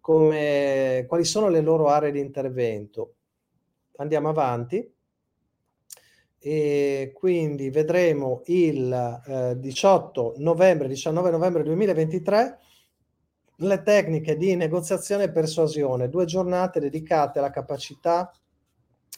come, 0.00 1.06
quali 1.08 1.24
sono 1.24 1.48
le 1.48 1.62
loro 1.62 1.88
aree 1.88 2.12
di 2.12 2.20
intervento. 2.20 3.14
Andiamo 3.96 4.28
avanti 4.28 4.92
e 6.38 7.12
quindi 7.14 7.70
vedremo 7.70 8.42
il 8.46 9.22
eh, 9.26 9.58
18 9.58 10.34
novembre, 10.38 10.88
19 10.88 11.30
novembre 11.30 11.62
2023 11.62 12.58
le 13.58 13.82
tecniche 13.82 14.36
di 14.36 14.56
negoziazione 14.56 15.24
e 15.24 15.30
persuasione, 15.30 16.10
due 16.10 16.26
giornate 16.26 16.80
dedicate 16.80 17.38
alla 17.38 17.50
capacità 17.50 18.30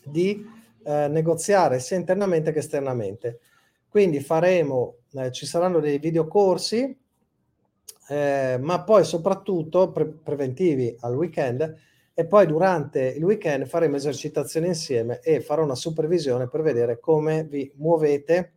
di 0.05 0.45
eh, 0.85 1.09
negoziare 1.09 1.81
sia 1.81 1.97
internamente 1.97 2.53
che 2.53 2.61
esternamente. 2.61 3.41
Quindi 3.89 4.21
faremo, 4.21 4.99
eh, 5.19 5.33
ci 5.33 5.47
saranno 5.47 5.81
dei 5.81 5.99
videocorsi, 5.99 6.97
eh, 8.09 8.59
ma 8.61 8.83
poi 8.83 9.05
soprattutto 9.05 9.91
pre- 9.91 10.07
preventivi 10.07 10.97
al 11.01 11.17
weekend 11.17 11.75
e 12.15 12.27
poi 12.27 12.47
durante 12.47 13.01
il 13.09 13.25
weekend 13.25 13.67
faremo 13.67 13.97
esercitazioni 13.97 14.69
insieme 14.69 15.21
e 15.21 15.41
farò 15.41 15.63
una 15.63 15.75
supervisione 15.75 16.49
per 16.49 16.63
vedere 16.63 16.99
come 16.99 17.45
vi 17.45 17.71
muovete, 17.77 18.53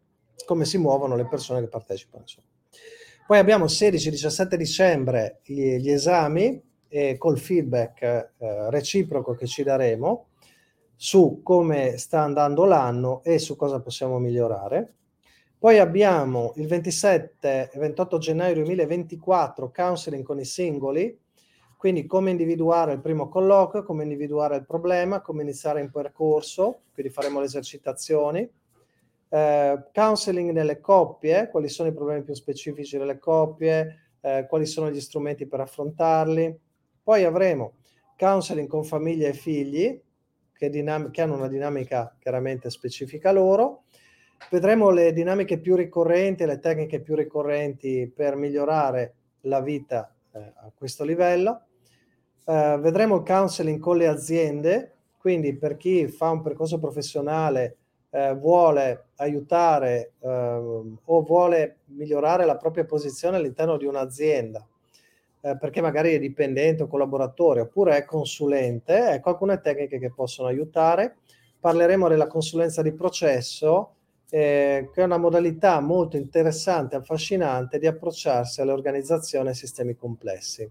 come 0.46 0.66
si 0.66 0.78
muovono 0.78 1.16
le 1.16 1.28
persone 1.28 1.60
che 1.60 1.68
partecipano. 1.68 2.24
Insomma. 2.24 2.48
Poi 3.28 3.38
abbiamo 3.38 3.66
16-17 3.66 4.56
dicembre 4.56 5.42
gli, 5.44 5.76
gli 5.76 5.92
esami 5.92 6.60
e 6.88 7.18
col 7.18 7.38
feedback 7.38 8.02
eh, 8.02 8.70
reciproco 8.72 9.36
che 9.36 9.46
ci 9.46 9.62
daremo 9.62 10.30
su 10.96 11.42
come 11.44 11.98
sta 11.98 12.22
andando 12.22 12.66
l'anno 12.66 13.22
e 13.24 13.40
su 13.40 13.56
cosa 13.56 13.80
possiamo 13.82 14.20
migliorare. 14.20 14.96
Poi 15.60 15.78
abbiamo 15.78 16.54
il 16.56 16.68
27 16.68 17.72
e 17.74 17.80
28 17.80 18.18
gennaio 18.18 18.54
2024 18.54 19.70
counseling 19.76 20.24
con 20.24 20.40
i 20.40 20.46
singoli, 20.46 21.20
quindi 21.76 22.06
come 22.06 22.32
individuare 22.32 22.94
il 22.94 23.02
primo 23.02 23.28
colloquio, 23.28 23.84
come 23.84 24.04
individuare 24.04 24.56
il 24.56 24.66
problema, 24.66 25.20
come 25.20 25.42
iniziare 25.42 25.82
un 25.82 25.92
percorso, 25.92 26.84
quindi 26.94 27.12
faremo 27.12 27.40
le 27.40 27.48
esercitazioni. 27.48 28.50
Eh, 29.28 29.84
counseling 29.92 30.52
nelle 30.52 30.80
coppie, 30.80 31.50
quali 31.50 31.68
sono 31.68 31.90
i 31.90 31.94
problemi 31.94 32.24
più 32.24 32.36
specifici 32.36 32.98
delle 32.98 33.20
coppie, 33.20 34.14
eh, 34.22 34.46
quali 34.48 34.66
sono 34.66 34.90
gli 34.90 35.02
strumenti 35.02 35.46
per 35.46 35.60
affrontarli. 35.60 36.58
Poi 37.04 37.26
avremo 37.26 37.74
counseling 38.16 38.70
con 38.70 38.86
famiglie 38.86 39.28
e 39.28 39.34
figli, 39.34 40.02
che, 40.54 40.70
dinam- 40.70 41.12
che 41.12 41.22
hanno 41.22 41.36
una 41.36 41.50
dinamica 41.50 42.16
chiaramente 42.18 42.70
specifica 42.70 43.34
loro 43.34 43.84
Vedremo 44.50 44.90
le 44.90 45.14
dinamiche 45.14 45.60
più 45.60 45.76
ricorrenti, 45.76 46.46
le 46.46 46.60
tecniche 46.60 47.02
più 47.02 47.16
ricorrenti 47.16 48.12
per 48.14 48.36
migliorare 48.36 49.14
la 49.42 49.62
vita 49.62 50.14
eh, 50.32 50.40
a 50.40 50.72
questo 50.74 51.04
livello. 51.04 51.62
Eh, 52.46 52.78
vedremo 52.80 53.18
il 53.18 53.24
counseling 53.24 53.80
con 53.80 53.98
le 53.98 54.08
aziende, 54.08 54.96
quindi 55.18 55.56
per 55.56 55.78
chi 55.78 56.08
fa 56.08 56.30
un 56.30 56.42
percorso 56.42 56.80
professionale 56.80 57.78
eh, 58.10 58.34
vuole 58.34 59.10
aiutare 59.18 60.14
ehm, 60.20 61.00
o 61.04 61.22
vuole 61.22 61.78
migliorare 61.86 62.46
la 62.46 62.58
propria 62.58 62.86
posizione 62.86 63.38
all'interno 63.38 63.78
di 63.78 63.86
un'azienda 63.86 64.66
eh, 65.42 65.58
perché 65.58 65.82
magari 65.82 66.14
è 66.14 66.20
dipendente 66.20 66.84
o 66.84 66.88
collaboratore 66.88 67.62
oppure 67.62 67.98
è 67.98 68.06
consulente, 68.06 69.12
ecco 69.12 69.30
alcune 69.30 69.62
tecniche 69.62 70.00
che 70.00 70.12
possono 70.12 70.48
aiutare. 70.48 71.18
Parleremo 71.60 72.08
della 72.08 72.28
consulenza 72.28 72.82
di 72.82 72.94
processo, 72.94 73.96
eh, 74.30 74.90
che 74.94 75.02
è 75.02 75.04
una 75.04 75.18
modalità 75.18 75.80
molto 75.80 76.18
interessante 76.18 76.96
e 76.96 77.00
affascinante 77.00 77.80
di 77.80 77.88
approcciarsi 77.88 78.62
all'organizzazione 78.62 79.52
e 79.52 79.56
sistemi 79.56 79.96
complessi. 79.96 80.70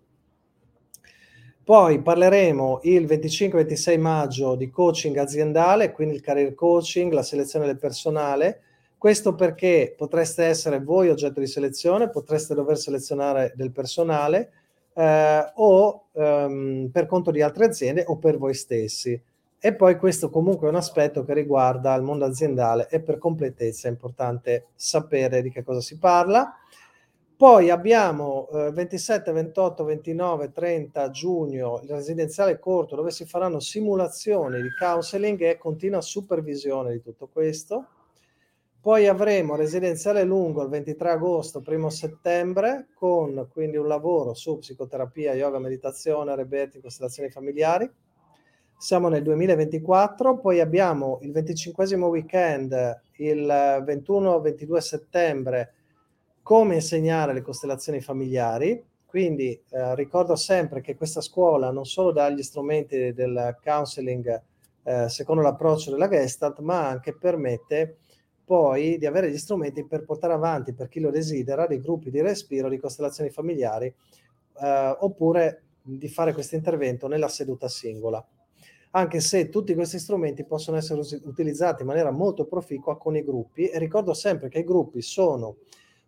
Poi 1.68 2.00
parleremo 2.00 2.80
il 2.84 3.04
25-26 3.04 4.00
maggio 4.00 4.54
di 4.54 4.70
coaching 4.70 5.18
aziendale, 5.18 5.92
quindi 5.92 6.14
il 6.14 6.22
career 6.22 6.54
coaching, 6.54 7.12
la 7.12 7.22
selezione 7.22 7.66
del 7.66 7.76
personale. 7.76 8.62
Questo 8.96 9.34
perché 9.34 9.92
potreste 9.94 10.44
essere 10.44 10.80
voi 10.80 11.10
oggetto 11.10 11.40
di 11.40 11.46
selezione, 11.46 12.08
potreste 12.08 12.54
dover 12.54 12.78
selezionare 12.78 13.52
del 13.54 13.70
personale 13.70 14.50
eh, 14.94 15.52
o 15.56 16.06
ehm, 16.12 16.88
per 16.90 17.06
conto 17.06 17.30
di 17.30 17.42
altre 17.42 17.66
aziende 17.66 18.02
o 18.06 18.16
per 18.16 18.38
voi 18.38 18.54
stessi. 18.54 19.20
E 19.60 19.74
poi 19.74 19.96
questo 19.96 20.30
comunque 20.30 20.68
è 20.68 20.70
un 20.70 20.76
aspetto 20.76 21.24
che 21.24 21.34
riguarda 21.34 21.92
il 21.94 22.02
mondo 22.02 22.24
aziendale 22.24 22.88
e 22.88 23.00
per 23.00 23.18
completezza 23.18 23.88
è 23.88 23.90
importante 23.90 24.68
sapere 24.76 25.42
di 25.42 25.50
che 25.50 25.64
cosa 25.64 25.80
si 25.80 25.98
parla. 25.98 26.54
Poi 27.36 27.68
abbiamo 27.68 28.48
eh, 28.52 28.70
27, 28.70 29.32
28, 29.32 29.84
29, 29.84 30.52
30 30.52 31.10
giugno 31.10 31.80
il 31.82 31.90
residenziale 31.90 32.58
corto 32.60 32.94
dove 32.94 33.10
si 33.10 33.26
faranno 33.26 33.58
simulazioni 33.58 34.62
di 34.62 34.68
counseling 34.78 35.40
e 35.42 35.58
continua 35.58 36.00
supervisione 36.00 36.92
di 36.92 37.02
tutto 37.02 37.28
questo. 37.28 37.86
Poi 38.80 39.08
avremo 39.08 39.56
residenziale 39.56 40.22
lungo 40.22 40.62
il 40.62 40.68
23 40.68 41.10
agosto, 41.10 41.62
1 41.66 41.90
settembre, 41.90 42.88
con 42.94 43.48
quindi 43.52 43.76
un 43.76 43.88
lavoro 43.88 44.34
su 44.34 44.58
psicoterapia, 44.58 45.34
yoga, 45.34 45.58
meditazione, 45.58 46.34
rebelli, 46.36 46.80
costellazioni 46.80 47.28
familiari. 47.28 47.90
Siamo 48.80 49.08
nel 49.08 49.24
2024, 49.24 50.38
poi 50.38 50.60
abbiamo 50.60 51.18
il 51.22 51.32
25 51.32 51.96
weekend, 51.96 53.00
il 53.16 53.44
21-22 53.44 54.76
settembre, 54.76 55.72
come 56.44 56.76
insegnare 56.76 57.32
le 57.32 57.42
costellazioni 57.42 58.00
familiari. 58.00 58.80
Quindi 59.04 59.60
eh, 59.70 59.96
ricordo 59.96 60.36
sempre 60.36 60.80
che 60.80 60.94
questa 60.94 61.20
scuola 61.20 61.72
non 61.72 61.86
solo 61.86 62.12
dà 62.12 62.30
gli 62.30 62.44
strumenti 62.44 63.12
del 63.12 63.58
counseling 63.60 64.42
eh, 64.84 65.08
secondo 65.08 65.42
l'approccio 65.42 65.90
della 65.90 66.08
Gestalt, 66.08 66.60
ma 66.60 66.86
anche 66.86 67.16
permette 67.16 67.96
poi 68.44 68.96
di 68.96 69.06
avere 69.06 69.28
gli 69.28 69.38
strumenti 69.38 69.84
per 69.84 70.04
portare 70.04 70.34
avanti, 70.34 70.72
per 70.72 70.86
chi 70.86 71.00
lo 71.00 71.10
desidera, 71.10 71.66
dei 71.66 71.80
gruppi 71.80 72.12
di 72.12 72.20
respiro, 72.20 72.68
di 72.68 72.78
costellazioni 72.78 73.30
familiari, 73.30 73.92
eh, 74.62 74.96
oppure 75.00 75.64
di 75.82 76.08
fare 76.08 76.32
questo 76.32 76.54
intervento 76.54 77.08
nella 77.08 77.28
seduta 77.28 77.66
singola. 77.66 78.24
Anche 78.92 79.20
se 79.20 79.50
tutti 79.50 79.74
questi 79.74 79.98
strumenti 79.98 80.44
possono 80.44 80.78
essere 80.78 81.00
utilizzati 81.24 81.82
in 81.82 81.88
maniera 81.88 82.10
molto 82.10 82.46
proficua 82.46 82.96
con 82.96 83.16
i 83.16 83.24
gruppi 83.24 83.68
e 83.68 83.78
ricordo 83.78 84.14
sempre 84.14 84.48
che 84.48 84.60
i 84.60 84.64
gruppi 84.64 85.02
sono 85.02 85.56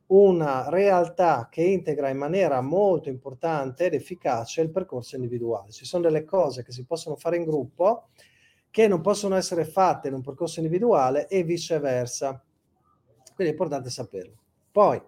una 0.06 0.68
realtà 0.70 1.48
che 1.50 1.62
integra 1.62 2.08
in 2.08 2.16
maniera 2.16 2.60
molto 2.60 3.08
importante 3.08 3.86
ed 3.86 3.94
efficace 3.94 4.60
il 4.60 4.70
percorso 4.70 5.16
individuale. 5.16 5.70
Ci 5.70 5.84
sono 5.84 6.04
delle 6.04 6.24
cose 6.24 6.64
che 6.64 6.72
si 6.72 6.84
possono 6.84 7.16
fare 7.16 7.36
in 7.36 7.44
gruppo 7.44 8.08
che 8.70 8.88
non 8.88 9.00
possono 9.00 9.36
essere 9.36 9.64
fatte 9.64 10.08
in 10.08 10.14
un 10.14 10.22
percorso 10.22 10.60
individuale 10.60 11.28
e 11.28 11.42
viceversa. 11.42 12.42
Quindi 13.34 13.52
è 13.52 13.56
importante 13.56 13.90
saperlo. 13.90 14.38
Poi 14.72 15.00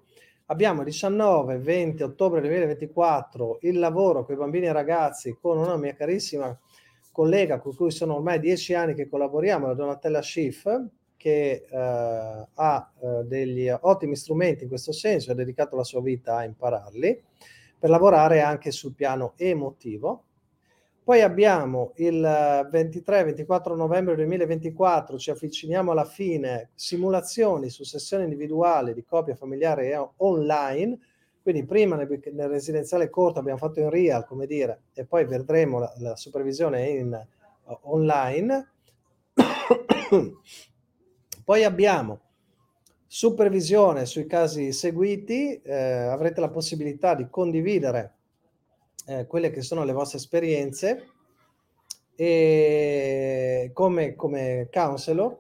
abbiamo 0.47 0.83
19-20 0.83 2.03
ottobre 2.03 2.41
2024 2.41 3.59
il 3.63 3.79
lavoro 3.79 4.25
con 4.25 4.35
i 4.35 4.39
bambini 4.39 4.67
e 4.67 4.73
ragazzi 4.73 5.37
con 5.41 5.59
una 5.59 5.77
mia 5.77 5.95
carissima 5.95 6.57
collega 7.13 7.61
con 7.61 7.77
cui 7.77 7.91
sono 7.91 8.17
ormai 8.17 8.41
dieci 8.41 8.75
anni 8.75 8.95
che 8.95 9.09
collaboriamo, 9.09 9.67
la 9.69 9.75
Donatella 9.75 10.23
Schiff, 10.23 10.67
che 11.17 11.67
eh, 11.71 11.77
ha 12.53 12.93
eh, 13.01 13.23
degli 13.25 13.69
ottimi 13.69 14.17
strumenti 14.17 14.65
in 14.65 14.69
questo 14.69 14.91
senso, 14.91 15.31
ha 15.31 15.35
dedicato 15.35 15.77
la 15.77 15.85
sua 15.85 16.01
vita 16.01 16.39
a 16.39 16.45
impararli, 16.45 17.23
per 17.79 17.91
lavorare 17.91 18.41
anche 18.41 18.73
sul 18.73 18.95
piano 18.95 19.35
emotivo. 19.37 20.25
Poi 21.05 21.21
abbiamo 21.21 21.93
il 21.97 22.21
23-24 22.21 23.77
novembre 23.77 24.15
2024, 24.15 25.19
ci 25.19 25.31
avviciniamo 25.31 25.91
alla 25.91 26.05
fine, 26.05 26.71
simulazioni 26.75 27.71
su 27.71 27.83
sessioni 27.83 28.23
individuali 28.25 28.95
di 28.95 29.05
coppia 29.05 29.35
familiare 29.35 29.97
online, 30.19 30.99
quindi 31.43 31.65
prima 31.65 31.97
nel, 31.97 32.21
nel, 32.33 32.49
residenziale 32.49 33.11
corto 33.11 33.41
abbiamo 33.41 33.59
fatto 33.59 33.81
in 33.81 33.91
real, 33.91 34.25
come 34.25 34.47
dire, 34.47 34.83
e 34.95 35.05
poi 35.05 35.25
vedremo 35.25 35.79
la, 35.79 35.93
la 35.99 36.17
supervisione 36.17 36.89
in 36.89 37.27
uh, 37.65 37.79
online. 37.83 38.71
Poi 41.45 41.65
abbiamo 41.65 42.21
supervisione 43.07 44.07
sui 44.07 44.27
casi 44.27 44.73
seguiti, 44.73 45.61
eh, 45.61 45.75
avrete 45.75 46.41
la 46.41 46.49
possibilità 46.49 47.15
di 47.15 47.27
condividere 47.29 48.15
eh, 49.07 49.27
quelle 49.27 49.51
che 49.51 49.61
sono 49.61 49.85
le 49.85 49.93
vostre 49.93 50.19
esperienze 50.19 51.09
e 52.15 53.71
come, 53.75 54.15
come 54.15 54.69
counselor. 54.71 55.39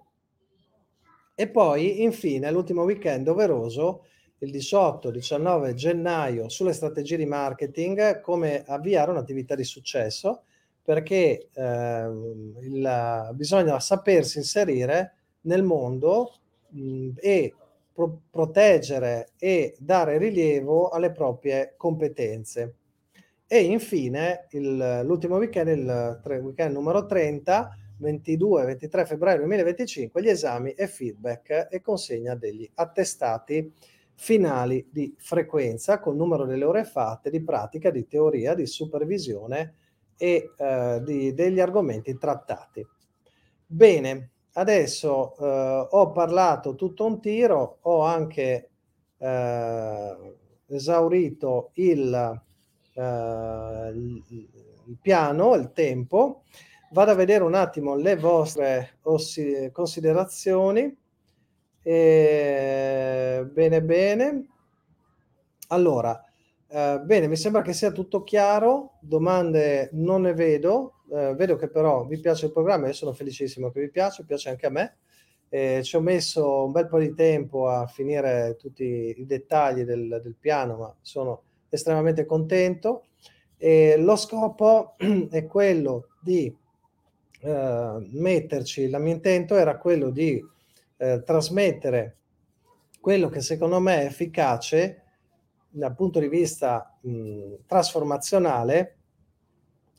E 1.34 1.48
poi, 1.48 2.02
infine, 2.02 2.50
l'ultimo 2.50 2.82
weekend 2.82 3.24
doveroso, 3.24 4.04
il 4.44 4.52
18-19 4.52 5.74
gennaio, 5.74 6.48
sulle 6.48 6.72
strategie 6.72 7.16
di 7.16 7.26
marketing, 7.26 8.20
come 8.20 8.64
avviare 8.66 9.10
un'attività 9.10 9.54
di 9.54 9.64
successo, 9.64 10.42
perché 10.82 11.48
eh, 11.52 12.08
il, 12.60 13.30
bisogna 13.34 13.78
sapersi 13.78 14.38
inserire 14.38 15.14
nel 15.42 15.62
mondo 15.62 16.34
mh, 16.70 17.10
e 17.20 17.54
pro- 17.92 18.22
proteggere 18.30 19.30
e 19.38 19.76
dare 19.78 20.18
rilievo 20.18 20.88
alle 20.88 21.12
proprie 21.12 21.74
competenze. 21.76 22.74
E 23.46 23.60
infine 23.60 24.46
il, 24.52 25.02
l'ultimo 25.04 25.36
weekend, 25.36 25.68
il 25.68 26.20
tre, 26.22 26.38
weekend 26.38 26.72
numero 26.74 27.06
30, 27.06 27.76
22-23 28.00 29.06
febbraio 29.06 29.36
2025, 29.38 30.20
gli 30.20 30.28
esami 30.28 30.72
e 30.72 30.88
feedback 30.88 31.68
e 31.70 31.80
consegna 31.80 32.34
degli 32.34 32.68
attestati 32.74 33.72
finali 34.14 34.88
di 34.90 35.14
frequenza 35.18 35.98
con 36.00 36.16
numero 36.16 36.44
delle 36.44 36.64
ore 36.64 36.84
fatte, 36.84 37.30
di 37.30 37.42
pratica, 37.42 37.90
di 37.90 38.06
teoria, 38.06 38.54
di 38.54 38.66
supervisione 38.66 39.74
e 40.16 40.52
eh, 40.56 41.02
di, 41.04 41.34
degli 41.34 41.60
argomenti 41.60 42.16
trattati. 42.16 42.86
Bene, 43.66 44.30
adesso 44.52 45.36
eh, 45.36 45.86
ho 45.90 46.12
parlato 46.12 46.74
tutto 46.74 47.06
un 47.06 47.20
tiro, 47.20 47.78
ho 47.80 48.02
anche 48.02 48.70
eh, 49.18 50.36
esaurito 50.66 51.70
il, 51.74 52.42
eh, 52.94 53.90
il, 53.94 54.24
il, 54.86 54.98
piano, 55.00 55.54
il 55.54 55.72
tempo. 55.72 56.44
Vado 56.90 57.10
a 57.10 57.14
vedere 57.14 57.44
un 57.44 57.54
attimo 57.54 57.96
le 57.96 58.16
vostre 58.16 58.98
ossi- 59.02 59.70
considerazioni. 59.72 60.94
E, 61.84 63.21
bene, 63.44 63.82
bene. 63.82 64.46
Allora, 65.68 66.24
eh, 66.68 67.00
bene, 67.04 67.28
mi 67.28 67.36
sembra 67.36 67.62
che 67.62 67.72
sia 67.72 67.92
tutto 67.92 68.22
chiaro. 68.22 68.98
Domande 69.00 69.90
non 69.92 70.22
ne 70.22 70.34
vedo 70.34 71.02
eh, 71.12 71.34
vedo 71.34 71.56
che 71.56 71.68
però 71.68 72.06
vi 72.06 72.18
piace 72.18 72.46
il 72.46 72.52
programma, 72.52 72.86
io 72.86 72.94
sono 72.94 73.12
felicissimo 73.12 73.70
che 73.70 73.80
vi 73.80 73.90
piace, 73.90 74.24
piace 74.24 74.48
anche 74.48 74.66
a 74.66 74.70
me. 74.70 74.96
Ci 75.52 75.96
ho 75.96 76.00
messo 76.00 76.64
un 76.64 76.72
bel 76.72 76.88
po' 76.88 76.98
di 76.98 77.12
tempo 77.14 77.68
a 77.68 77.86
finire 77.86 78.56
tutti 78.58 79.14
i 79.18 79.26
dettagli 79.26 79.82
del, 79.82 80.18
del 80.22 80.34
piano, 80.40 80.78
ma 80.78 80.96
sono 81.02 81.42
estremamente 81.68 82.24
contento. 82.24 83.04
E 83.58 83.98
lo 83.98 84.16
scopo 84.16 84.94
è 85.30 85.44
quello 85.44 86.08
di 86.22 86.56
eh, 87.40 88.08
metterci, 88.12 88.80
il 88.80 88.96
mio 88.98 89.12
intento 89.12 89.54
era 89.54 89.76
quello 89.76 90.08
di 90.08 90.42
eh, 90.96 91.22
trasmettere 91.22 92.16
quello 93.02 93.28
che 93.28 93.40
secondo 93.40 93.80
me 93.80 94.02
è 94.02 94.04
efficace 94.04 95.02
dal 95.68 95.92
punto 95.92 96.20
di 96.20 96.28
vista 96.28 96.96
mh, 97.02 97.64
trasformazionale 97.66 98.98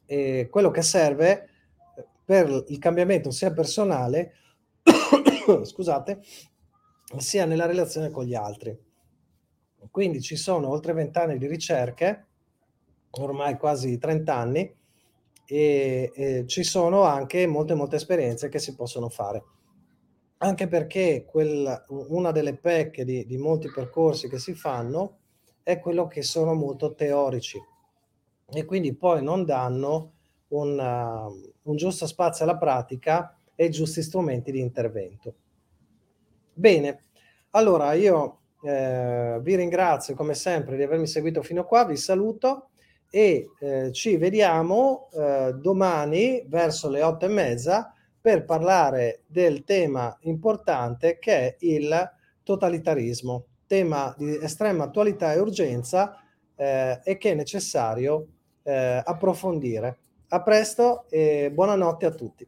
eh, 0.06 0.48
quello 0.50 0.72
che 0.72 0.82
serve 0.82 1.50
per 2.24 2.64
il 2.70 2.80
cambiamento 2.80 3.30
sia 3.30 3.52
personale, 3.52 4.36
scusate, 5.64 6.22
sia 7.18 7.44
nella 7.44 7.66
relazione 7.66 8.10
con 8.10 8.24
gli 8.24 8.36
altri. 8.36 8.74
Quindi 9.92 10.22
ci 10.22 10.38
sono 10.38 10.70
oltre 10.70 10.94
vent'anni 10.94 11.38
di 11.38 11.48
ricerche, 11.48 12.28
ormai 13.10 13.58
quasi 13.58 13.98
30 13.98 14.34
anni, 14.34 14.76
e, 15.46 16.12
e, 16.16 16.46
ci 16.48 16.64
sono 16.64 17.02
anche 17.02 17.46
molte 17.48 17.74
molte 17.74 17.98
esperienze 17.98 18.48
che 18.48 18.60
si 18.60 18.74
possono 18.76 19.10
fare. 19.10 19.44
Anche 20.44 20.68
perché 20.68 21.24
quel, 21.26 21.86
una 22.10 22.32
delle 22.32 22.58
pecche 22.58 23.06
di, 23.06 23.26
di 23.26 23.38
molti 23.38 23.72
percorsi 23.72 24.28
che 24.28 24.40
si 24.40 24.54
fanno 24.54 25.20
è 25.64 25.80
quello 25.80 26.06
che 26.08 26.22
sono 26.22 26.54
molto 26.54 26.94
teorici 26.96 27.58
e 28.52 28.66
quindi 28.66 28.94
poi 28.94 29.24
non 29.24 29.46
danno 29.46 30.12
un, 30.50 30.78
uh, 30.78 31.52
un 31.70 31.76
giusto 31.78 32.06
spazio 32.06 32.44
alla 32.44 32.58
pratica 32.58 33.38
e 33.56 33.70
giusti 33.70 34.02
strumenti 34.02 34.52
di 34.52 34.60
intervento. 34.60 35.34
Bene, 36.54 37.04
allora 37.52 37.94
io 37.94 38.40
eh, 38.64 39.40
vi 39.42 39.56
ringrazio 39.56 40.14
come 40.14 40.34
sempre 40.34 40.76
di 40.76 40.84
avermi 40.84 41.08
seguito 41.08 41.42
fino 41.42 41.62
a 41.62 41.66
qua, 41.66 41.86
vi 41.86 41.96
saluto 41.96 42.72
e 43.10 43.50
eh, 43.60 43.92
ci 43.94 44.18
vediamo 44.18 45.08
eh, 45.14 45.54
domani 45.54 46.44
verso 46.48 46.90
le 46.90 47.02
otto 47.02 47.26
e 47.26 47.30
mezza 47.30 47.93
per 48.24 48.46
parlare 48.46 49.24
del 49.28 49.66
tema 49.66 50.18
importante 50.22 51.20
che 51.20 51.34
è 51.34 51.56
il 51.60 52.12
totalitarismo, 52.42 53.48
tema 53.68 54.16
di 54.18 54.40
estrema 54.42 54.86
attualità 54.86 55.34
e 55.34 55.40
urgenza 55.40 56.24
eh, 56.56 57.02
e 57.04 57.18
che 57.18 57.32
è 57.32 57.36
necessario 57.36 58.28
eh, 58.64 59.02
approfondire. 59.04 59.98
A 60.30 60.42
presto 60.42 61.04
e 61.10 61.52
buonanotte 61.54 62.06
a 62.06 62.12
tutti. 62.12 62.48